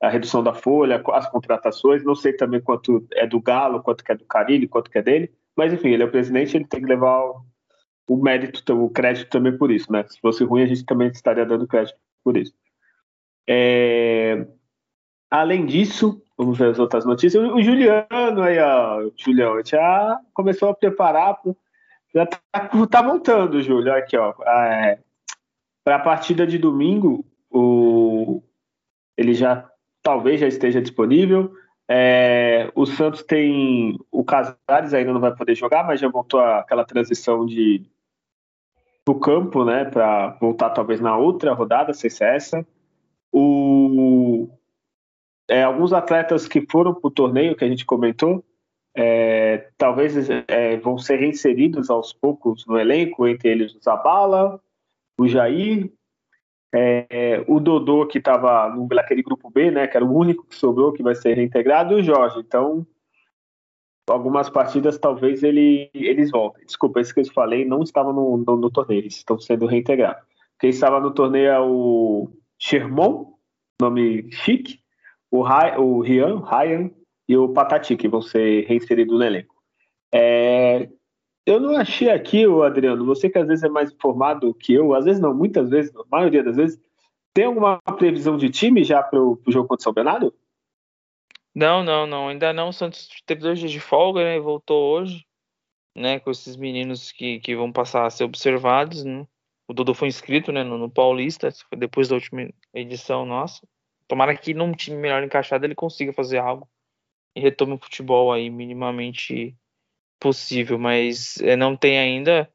[0.00, 2.04] a redução da folha, as contratações.
[2.04, 5.02] Não sei também quanto é do Galo, quanto que é do Carilli, quanto que é
[5.02, 5.32] dele.
[5.56, 7.20] Mas enfim, ele é o presidente, ele tem que levar
[8.08, 10.04] o mérito, o crédito também por isso, né?
[10.08, 12.54] Se fosse ruim, a gente também estaria dando crédito por isso.
[13.46, 14.46] É...
[15.30, 17.42] Além disso, vamos ver as outras notícias.
[17.42, 21.38] O Juliano aí, ó, o Julião, já começou a preparar,
[22.14, 22.40] já tá,
[22.90, 24.32] tá montando, Júlio, aqui, ó.
[24.46, 25.00] É...
[25.84, 28.42] Para a partida de domingo, o...
[29.16, 29.70] ele já
[30.08, 31.52] talvez já esteja disponível.
[31.86, 33.98] É, o Santos tem.
[34.10, 37.84] O Casares ainda não vai poder jogar, mas já voltou aquela transição de
[39.06, 42.66] no campo, né, para voltar talvez na outra rodada, se é essa.
[43.30, 44.48] O,
[45.46, 48.44] é, alguns atletas que foram para o torneio que a gente comentou,
[48.94, 50.14] é, talvez
[50.46, 54.60] é, vão ser reinseridos aos poucos no elenco, entre eles o Zabala,
[55.18, 55.90] o Jair,
[56.74, 60.92] é, o Dodô que estava naquele grupo B, né, que era o único que sobrou
[60.92, 62.38] que vai ser reintegrado, e o Jorge.
[62.40, 62.86] Então,
[64.08, 66.64] algumas partidas talvez ele, eles voltem.
[66.64, 70.22] Desculpa, isso que eu falei não estava no, no, no, torneio, eles estão sendo reintegrados.
[70.58, 73.26] Quem estava no torneio é o Sherman,
[73.80, 74.80] nome chique,
[75.30, 76.90] o, Ray, o Rian, Ryan
[77.28, 79.54] e o Patati, que vão ser reinseridos no elenco.
[80.12, 80.88] É,
[81.48, 84.94] eu não achei aqui, o Adriano, você que às vezes é mais informado que eu,
[84.94, 86.78] às vezes não, muitas vezes, a maioria das vezes,
[87.32, 90.34] tem alguma previsão de time já para o jogo contra o São Bernardo?
[91.54, 92.68] Não, não, não, ainda não.
[92.68, 94.38] O Santos teve dois dias de folga, né?
[94.38, 95.24] Voltou hoje,
[95.96, 96.20] né?
[96.20, 99.26] Com esses meninos que, que vão passar a ser observados, né?
[99.66, 100.62] O Dudu foi inscrito, né?
[100.62, 103.66] No, no Paulista, depois da última edição nossa.
[104.06, 106.68] Tomara que num time melhor encaixado ele consiga fazer algo
[107.34, 109.56] e retome o futebol aí minimamente
[110.20, 112.50] possível, mas é, não tem ainda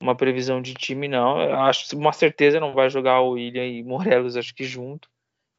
[0.00, 1.40] uma previsão de time, não.
[1.40, 5.08] Eu acho uma certeza não vai jogar o William e Morelos, acho que junto.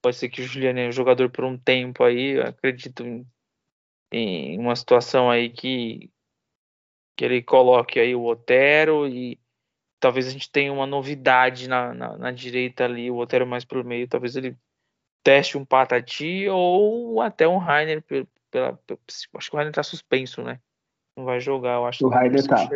[0.02, 2.40] Pode ser que o Juliano é jogador por um tempo aí.
[2.42, 3.26] acredito em,
[4.12, 6.10] em, uma situação aí que,
[7.16, 9.40] que ele coloque aí o Otero e
[10.00, 13.86] talvez a gente tenha uma novidade na, na, na direita ali, o Otero mais pelo
[13.86, 14.08] meio.
[14.08, 14.58] Talvez ele
[15.24, 18.02] teste um Patati ou até um Rainer.
[18.02, 18.28] Pela,
[18.78, 19.00] pela,
[19.36, 20.60] acho que o Rainer tá suspenso, né?
[21.22, 22.06] Não vai jogar, eu acho.
[22.06, 22.68] O Rainer tá.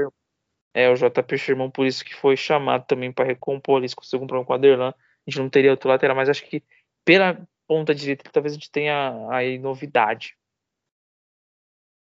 [0.71, 4.21] É, o JP Sherman, por isso que foi chamado também para recompor ali, se conseguir
[4.21, 4.89] comprar um quadrilã.
[4.89, 6.61] A gente não teria outro lateral, mas acho que
[7.03, 10.35] pela ponta direita, talvez a gente tenha aí novidade.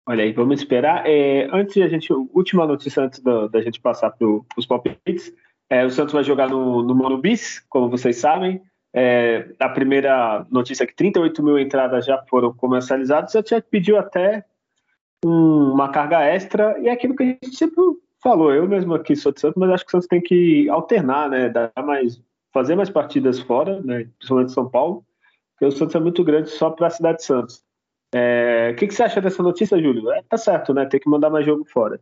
[0.05, 1.07] Olha aí, vamos esperar.
[1.07, 4.27] É, antes a gente, última notícia antes da, da gente passar para
[4.57, 5.33] os palpites.
[5.71, 8.61] É, o Santos vai jogar no, no Monobis, como vocês sabem.
[8.93, 13.31] É, a primeira notícia é que 38 mil entradas já foram comercializadas.
[13.31, 14.45] O Santos já pediu até
[15.25, 17.77] uma carga extra, e é aquilo que a gente sempre
[18.23, 18.53] falou.
[18.53, 21.49] Eu mesmo aqui sou de Santos, mas acho que o Santos tem que alternar, né?
[21.49, 22.21] Dar mais
[22.53, 25.05] fazer mais partidas fora, né, principalmente São Paulo,
[25.53, 27.63] porque o Santos é muito grande só para a cidade de Santos.
[28.15, 30.11] É, o que, que, você acha dessa notícia, Júlio?
[30.11, 30.85] É, tá certo, né?
[30.85, 31.99] Tem que mandar mais jogo fora.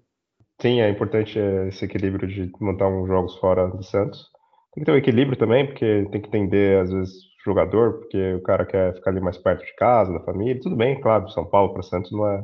[0.60, 4.28] Sim, é importante esse equilíbrio de montar uns jogos fora do Santos.
[4.74, 8.34] Tem que ter um equilíbrio também, porque tem que entender, às vezes, o jogador, porque
[8.34, 10.60] o cara quer ficar ali mais perto de casa, da família.
[10.60, 12.42] Tudo bem, claro, São Paulo para Santos não é,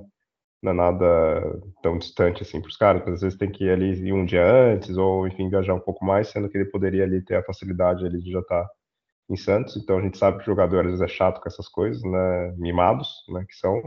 [0.63, 3.93] não é nada tão distante assim para os caras, às vezes tem que ir ali
[3.93, 7.23] ir um dia antes, ou enfim, viajar um pouco mais, sendo que ele poderia ali
[7.25, 8.71] ter a facilidade ali de já estar tá
[9.29, 11.69] em Santos, então a gente sabe que o jogador às vezes é chato com essas
[11.69, 13.83] coisas, né, mimados, né, que são,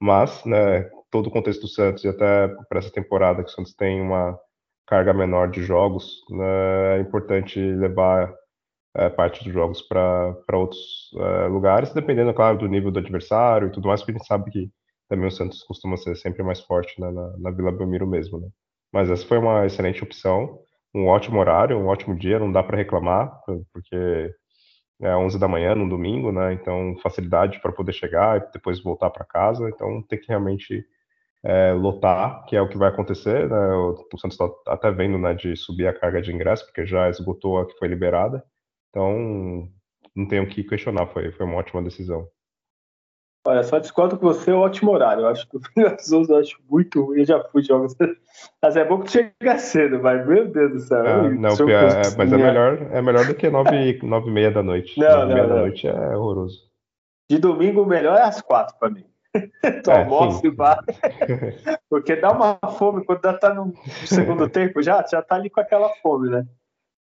[0.00, 3.74] mas, né, todo o contexto do Santos e até para essa temporada que o Santos
[3.74, 4.38] tem uma
[4.86, 8.32] carga menor de jogos, né, é importante levar
[8.96, 13.72] é, parte dos jogos para outros é, lugares, dependendo, claro, do nível do adversário e
[13.72, 14.70] tudo mais, porque a gente sabe que
[15.08, 18.48] também o Santos costuma ser sempre mais forte né, na, na Vila Belmiro mesmo, né?
[18.92, 20.58] Mas essa foi uma excelente opção,
[20.94, 23.30] um ótimo horário, um ótimo dia, não dá para reclamar,
[23.72, 24.32] porque
[25.02, 26.54] é 11 da manhã no domingo, né?
[26.54, 29.68] Então facilidade para poder chegar e depois voltar para casa.
[29.68, 30.84] Então tem que realmente
[31.44, 33.48] é, lotar, que é o que vai acontecer.
[33.48, 33.68] Né?
[33.74, 37.58] O, Santos está até vendo né, de subir a carga de ingresso, porque já esgotou
[37.58, 38.42] a que foi liberada.
[38.90, 39.68] Então
[40.14, 42.26] não tenho o que questionar, foi, foi uma ótima decisão.
[43.46, 45.22] Olha, só discordo com você, é um ótimo horário.
[45.22, 47.20] Eu acho que o Pegasus eu acho muito ruim.
[47.20, 47.94] Eu já fui de jogos.
[48.60, 51.06] Mas é bom que chega cedo, mas meu Deus do céu.
[51.06, 54.62] Ah, não, é, mas é melhor, é melhor do que nove, nove e meia da
[54.62, 54.98] noite.
[55.00, 55.54] Não, nove e meia não.
[55.54, 56.60] da noite é horroroso.
[57.30, 59.04] De domingo, o melhor é às quatro para mim.
[59.82, 60.76] tu é, almoça e vai.
[61.88, 63.72] Porque dá uma fome quando já tá no
[64.04, 66.44] segundo tempo, já, já tá ali com aquela fome, né?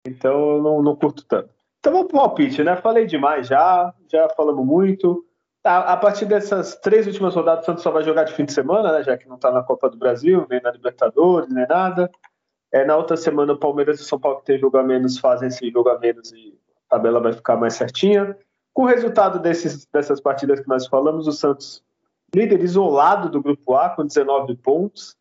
[0.06, 1.50] Então eu não, não curto tanto.
[1.78, 2.76] Então vamos pro palpite, né?
[2.76, 5.24] Falei demais já, já falamos muito.
[5.62, 8.52] A, a, partir dessas três últimas rodadas, o Santos só vai jogar de fim de
[8.52, 9.02] semana, né?
[9.02, 12.10] Já que não está na Copa do Brasil, nem na Libertadores, nem nada.
[12.72, 15.18] É, na outra semana, o Palmeiras e o São Paulo, que tem jogo a menos,
[15.18, 16.56] fazem esse jogo a menos e
[16.88, 18.36] a tabela vai ficar mais certinha.
[18.72, 21.82] Com o resultado desses, dessas partidas que nós falamos, o Santos,
[22.34, 25.16] líder isolado do Grupo A, com 19 pontos,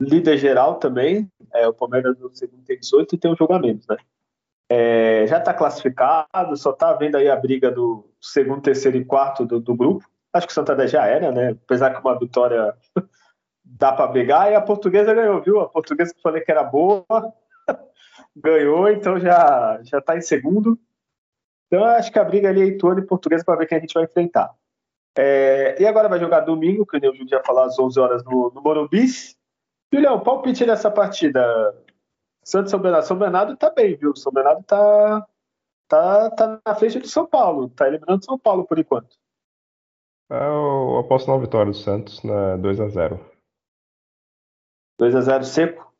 [0.00, 1.30] líder geral também.
[1.52, 3.96] É, o Palmeiras no segundo tem 18 e tem um jogo a menos, né?
[4.68, 9.44] É, já está classificado, só está vendo aí a briga do segundo, terceiro e quarto
[9.44, 10.04] do, do, grupo.
[10.32, 11.50] Acho que o Santander já era, né?
[11.50, 12.74] Apesar que uma vitória
[13.64, 14.50] dá para brigar.
[14.50, 15.60] E a portuguesa ganhou, viu?
[15.60, 17.04] A portuguesa que falei que era boa,
[18.36, 20.78] ganhou, então já já está em segundo.
[21.66, 23.94] Então acho que a briga ali é Ituano e portuguesa para ver quem a gente
[23.94, 24.54] vai enfrentar.
[25.18, 28.52] É, e agora vai jogar domingo, que o Júlio já falou às 11 horas no,
[28.54, 29.06] no Morumbi.
[29.92, 31.42] Julião, palpite dessa partida.
[32.44, 33.06] Santos São Bernardo.
[33.06, 34.14] São Bernardo tá bem, viu?
[34.14, 35.26] São Bernardo tá,
[35.88, 37.68] tá, tá na frente do São Paulo.
[37.70, 39.16] Tá eliminando São Paulo por enquanto.
[40.28, 42.56] Eu aposto na vitória do Santos, né?
[42.58, 43.20] 2x0.
[45.00, 45.92] 2x0 seco?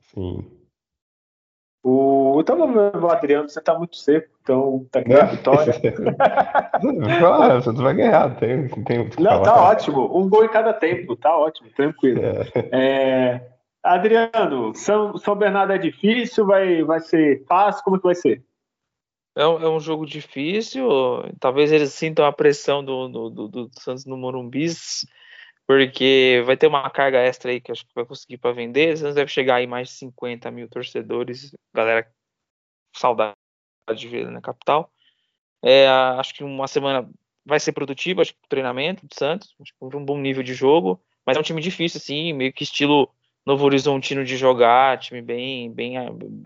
[0.00, 0.62] Sim.
[1.82, 2.40] O...
[2.40, 5.74] Então o Adriano, você tá muito seco, então tá aqui a vitória.
[7.26, 10.16] ah, o Santos vai ganhar, tem, tem Não, tá ótimo.
[10.16, 12.20] Um gol em cada tempo, tá ótimo, tranquilo.
[12.20, 12.68] É.
[12.72, 13.52] É...
[13.82, 18.44] Adriano, São, São Bernardo é difícil, vai, vai ser fácil, como que vai ser?
[19.34, 20.86] É um, é um jogo difícil,
[21.40, 24.66] talvez eles sintam a pressão do, do, do, do Santos no Morumbi,
[25.66, 29.14] porque vai ter uma carga extra aí que acho que vai conseguir para vender, Santos
[29.14, 32.06] deve chegar aí mais de 50 mil torcedores, galera,
[32.94, 33.34] saudade
[33.96, 34.92] de ver na capital.
[35.62, 37.08] É, acho que uma semana
[37.44, 40.52] vai ser produtiva, acho que o treinamento do Santos, acho que um bom nível de
[40.52, 43.08] jogo, mas é um time difícil, assim, meio que estilo
[43.46, 45.96] Novo Horizontino de jogar, time bem, bem,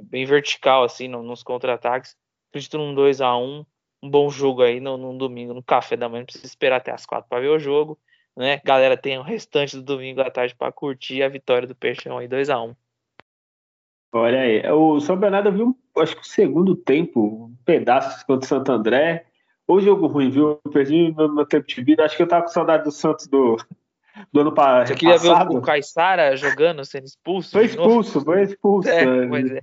[0.05, 2.17] bem vertical, assim, nos contra-ataques.
[2.51, 3.65] Acredito num 2 a 1
[4.03, 6.21] um bom jogo aí no, no domingo, no café da manhã.
[6.21, 7.99] Não precisa esperar até as quatro para ver o jogo,
[8.37, 8.61] né?
[8.65, 12.29] Galera, tem o restante do domingo à tarde para curtir a vitória do Peixão aí,
[12.29, 12.75] 2 a 1
[14.13, 18.49] Olha aí, o São Bernardo viu, acho que o segundo tempo, um pedaço contra o
[18.49, 19.27] Santo André.
[19.69, 20.61] O jogo ruim, viu?
[20.65, 22.05] Eu perdi meu, meu tempo de vida.
[22.05, 23.57] Acho que eu tava com saudade do Santos do,
[24.33, 24.87] do ano passado.
[24.87, 27.51] Você queria ver o Caissara jogando, sendo expulso?
[27.51, 28.89] Foi expulso, foi expulso.
[28.89, 29.27] É, é.
[29.27, 29.61] Pois é.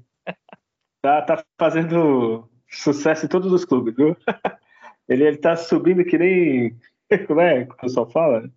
[1.02, 4.15] Tá, tá fazendo sucesso em todos os clubes, viu?
[5.07, 6.78] Ele, ele tá subindo que nem.
[7.28, 8.49] Como é que o pessoal fala?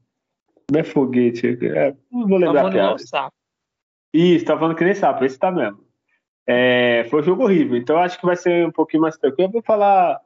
[0.71, 1.59] Não é foguete.
[1.61, 3.33] É, não vou lembrar tá a piada.
[4.15, 5.85] Isso, tá falando que nem sapo, esse tá mesmo.
[6.47, 9.49] É, foi um jogo horrível, então acho que vai ser um pouquinho mais tranquilo.
[9.49, 10.21] Eu vou falar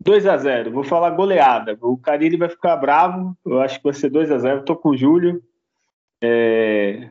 [0.00, 1.76] 2 a 0 vou falar goleada.
[1.80, 3.36] O Carilli vai ficar bravo.
[3.44, 5.42] Eu acho que vai ser 2 a 0 Tô com o Júlio.
[6.22, 7.10] É...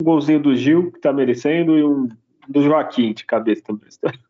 [0.00, 2.08] Um golzinho do Gil, que tá merecendo, e um
[2.48, 3.88] do Joaquim de cabeça também.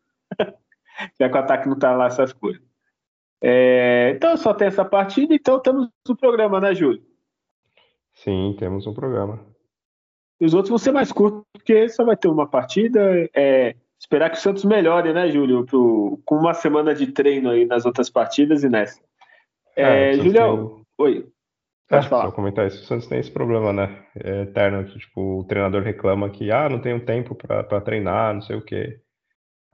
[1.19, 2.61] Já que o ataque não tá lá essas coisas.
[3.41, 4.11] É...
[4.15, 7.03] Então só tem essa partida, então temos o programa, né, Júlio?
[8.13, 9.39] Sim, temos um programa.
[10.41, 13.29] E os outros vão ser mais curtos, porque só vai ter uma partida.
[13.33, 15.65] É esperar que o Santos melhore, né, Júlio?
[15.65, 19.01] Pro, com uma semana de treino aí nas outras partidas e nessa.
[19.75, 20.85] É, é Julião, tem...
[20.97, 21.27] oi.
[21.89, 22.25] Pode é, falar.
[22.25, 22.81] Só comentar isso.
[22.83, 24.05] O Santos tem esse problema, né?
[24.15, 28.41] É eterno, que tipo, o treinador reclama que ah, não tenho tempo para treinar, não
[28.41, 29.01] sei o quê.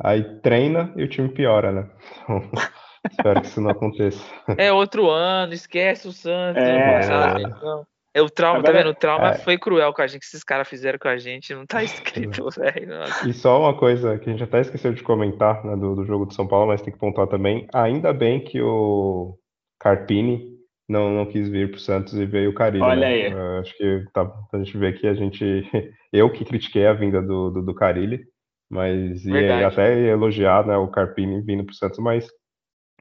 [0.02, 1.90] Aí treina e o time piora, né?
[2.24, 2.52] Então,
[3.10, 4.24] espero que isso não aconteça.
[4.58, 6.62] É outro ano, esquece o Santos.
[6.62, 7.86] É, não,
[8.16, 8.96] é o trauma, tá Agora, tá vendo?
[8.96, 9.38] O trauma é...
[9.40, 12.48] foi cruel com a gente, que esses caras fizeram com a gente, não tá escrito,
[12.58, 13.04] velho.
[13.28, 16.26] E só uma coisa que a gente até esqueceu de comentar né, do, do, jogo
[16.26, 17.68] de São Paulo, mas tem que pontuar também.
[17.74, 19.38] Ainda bem que o
[19.82, 20.46] Carpini
[20.88, 22.86] não, não quis vir pro Santos e veio o Carilho.
[22.86, 23.08] Olha né?
[23.08, 23.32] aí.
[23.32, 25.70] Eu acho que tá, a gente vê que a gente.
[26.14, 28.24] Eu que critiquei a vinda do, do, do Carilli.
[28.70, 32.28] Mas ia até elogiar né, o Carpini vindo para o Santos, mas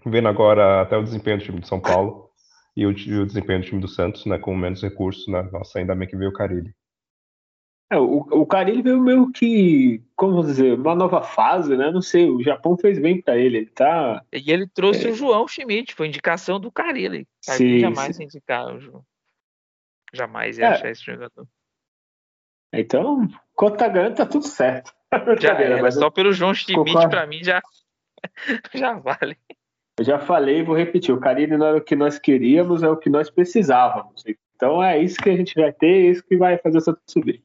[0.05, 2.29] vendo agora até o desempenho do time de São Paulo
[2.77, 5.79] e o, e o desempenho do time do Santos, né, com menos recursos, né, nossa,
[5.79, 6.75] ainda bem que veio o Carilli.
[7.91, 11.91] É, o, o Carilli veio meio que, como dizer, uma nova fase, né?
[11.91, 14.25] Não sei, o Japão fez bem para ele, ele tá...
[14.33, 15.11] E ele trouxe é...
[15.11, 17.29] o João Schmidt, foi indicação do Carilli.
[17.47, 18.25] Carilli sim, jamais sim.
[18.25, 19.05] indicar o João.
[20.13, 20.69] Jamais ia é.
[20.69, 21.47] achar esse jogador.
[22.73, 24.93] Então, quanto tá ganhando, tá tudo certo.
[25.41, 27.61] Já era, mas só pelo João Schmidt, para mim, já,
[28.75, 29.37] já vale.
[29.99, 32.89] Eu já falei e vou repetir: o Carille não era o que nós queríamos, é
[32.89, 34.25] o que nós precisávamos.
[34.57, 37.03] Então é isso que a gente vai ter, é isso que vai fazer o Santos
[37.09, 37.43] subir.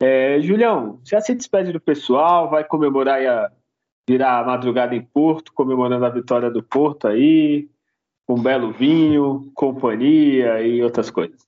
[0.00, 3.50] É, Julião, já se despede do pessoal, vai comemorar a
[4.08, 7.68] virar a madrugada em Porto, comemorando a vitória do Porto aí,
[8.26, 11.46] com um belo vinho, companhia e outras coisas.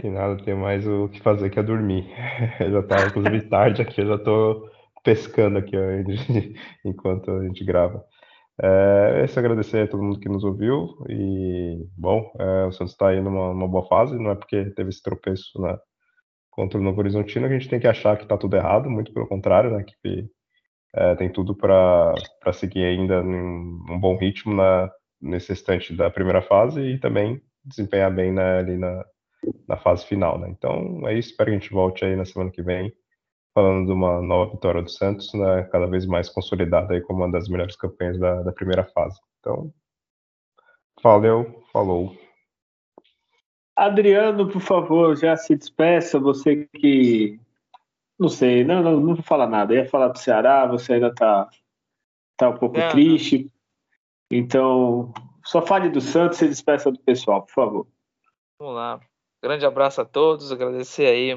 [0.00, 2.06] Que nada, tem mais o que fazer que é dormir.
[2.60, 4.68] Eu já tá, inclusive, tarde aqui, eu já tô
[5.08, 5.80] pescando aqui ó,
[6.84, 8.04] enquanto a gente grava.
[8.60, 13.08] É, esse agradecer a todo mundo que nos ouviu e, bom, é, o Santos está
[13.08, 15.78] aí numa, numa, boa fase, não é porque teve esse tropeço né,
[16.50, 19.10] contra o Novo Horizontino que a gente tem que achar que está tudo errado, muito
[19.14, 20.28] pelo contrário, né, a equipe
[20.94, 22.14] é, tem tudo para
[22.52, 24.90] seguir ainda num, bom ritmo na,
[25.22, 29.04] nesse restante da primeira fase e também desempenhar bem né, ali na,
[29.66, 30.38] na fase final.
[30.38, 30.50] Né.
[30.50, 32.92] Então é isso, espero que a gente volte aí na semana que vem
[33.58, 37.32] falando de uma nova vitória do Santos, né, cada vez mais consolidada aí como uma
[37.32, 39.18] das melhores campanhas da, da primeira fase.
[39.40, 39.74] Então,
[41.02, 42.16] valeu, falou.
[43.74, 47.40] Adriano, por favor, já se despeça, você que.
[48.16, 49.74] Não sei, não, não, não vou falar nada.
[49.74, 51.48] Eu ia falar do Ceará, você ainda tá,
[52.36, 53.42] tá um pouco é, triste.
[54.30, 54.38] Não.
[54.38, 55.12] Então,
[55.44, 57.86] só fale do Santos e se despeça do pessoal, por favor.
[58.60, 59.00] Vamos lá.
[59.42, 61.34] Grande abraço a todos, agradecer aí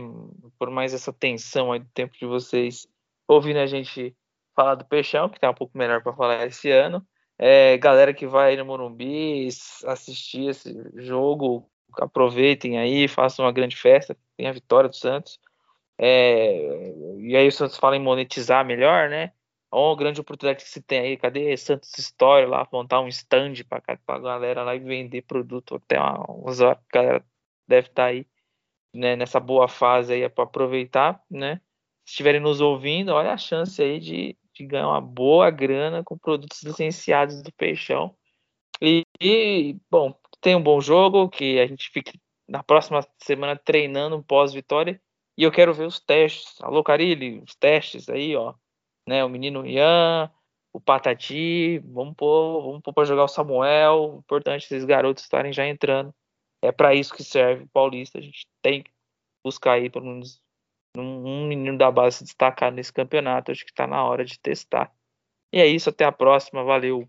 [0.61, 2.87] por mais essa tensão aí do tempo de vocês
[3.27, 4.15] ouvindo a gente
[4.55, 7.03] falar do Peixão, que tá um pouco melhor para falar esse ano.
[7.35, 9.47] É, galera que vai no Morumbi
[9.87, 11.67] assistir esse jogo,
[11.99, 15.39] aproveitem aí, façam uma grande festa, tem a vitória do Santos.
[15.97, 19.33] É, e aí o Santos fala em monetizar melhor, né?
[19.71, 21.17] Ó, oh, grande oportunidade que se tem aí.
[21.17, 22.67] Cadê Santos História lá?
[22.71, 26.77] Montar um stand para a galera lá e vender produto até umas horas.
[26.77, 27.25] A galera
[27.67, 28.27] deve estar tá aí
[28.93, 31.61] né, nessa boa fase aí para aproveitar, né?
[32.05, 36.17] Se estiverem nos ouvindo, olha a chance aí de, de ganhar uma boa grana com
[36.17, 38.15] produtos licenciados do Peixão.
[38.81, 42.11] E, e, bom, tem um bom jogo que a gente fica
[42.47, 45.01] na próxima semana treinando pós-vitória.
[45.37, 46.59] E eu quero ver os testes.
[46.61, 48.53] Alô, Carilli, os testes aí, ó.
[49.07, 50.31] Né, o menino Ian,
[50.73, 54.17] o Patati, vamos pôr, vamos pôr para jogar o Samuel.
[54.19, 56.13] Importante esses garotos estarem já entrando
[56.61, 58.19] é para isso que serve o Paulista.
[58.19, 58.91] A gente tem que
[59.43, 60.41] buscar aí pelo menos
[60.95, 63.51] um, menino da base se destacar nesse campeonato.
[63.51, 64.91] Acho que está na hora de testar.
[65.51, 66.63] E é isso, até a próxima.
[66.63, 67.07] Valeu.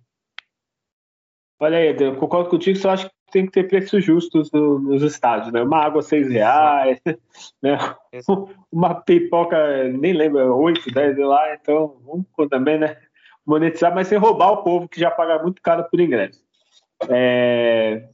[1.61, 5.01] Olha aí, eu concordo contigo, só acho que tem que ter preços justos no, nos
[5.03, 5.63] estádios, né?
[5.63, 7.01] Uma água seis reais,
[7.63, 7.79] né?
[8.71, 13.01] Uma pipoca, nem lembro, oito, dez lá, então vamos também, né?
[13.47, 16.43] Monetizar, mas sem roubar o povo que já paga muito caro por ingresso.
[17.09, 18.09] É...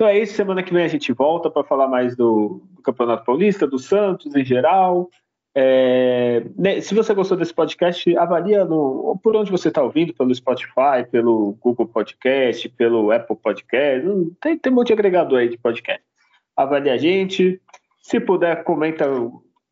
[0.00, 0.32] Então é isso.
[0.32, 4.34] Semana que vem a gente volta para falar mais do, do, Campeonato Paulista, do Santos
[4.34, 5.10] em geral.
[5.54, 10.34] É, né, se você gostou desse podcast, avalia no, por onde você está ouvindo, pelo
[10.34, 14.08] Spotify, pelo Google Podcast, pelo Apple Podcast.
[14.08, 16.02] Hum, tem, tem um monte de agregador aí de podcast.
[16.56, 17.60] Avalie a gente.
[18.00, 19.04] Se puder, comenta,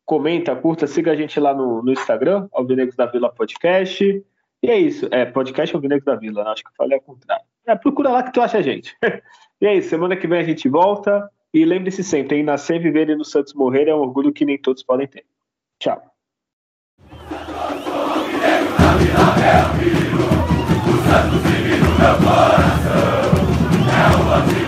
[0.05, 4.23] comenta, curta, siga a gente lá no, no Instagram, Alvinegos da Vila Podcast.
[4.61, 5.07] E é isso.
[5.09, 7.45] É, podcast Alvinegos da Vila, acho que eu falei ao contrário.
[7.65, 8.95] É, procura lá que tu acha a gente.
[9.61, 11.29] E é isso, semana que vem a gente volta.
[11.53, 12.43] E lembre-se sempre, hein?
[12.43, 15.25] nascer, viver e no Santos morrer é um orgulho que nem todos podem ter.
[15.79, 16.01] Tchau.
[23.91, 24.58] É o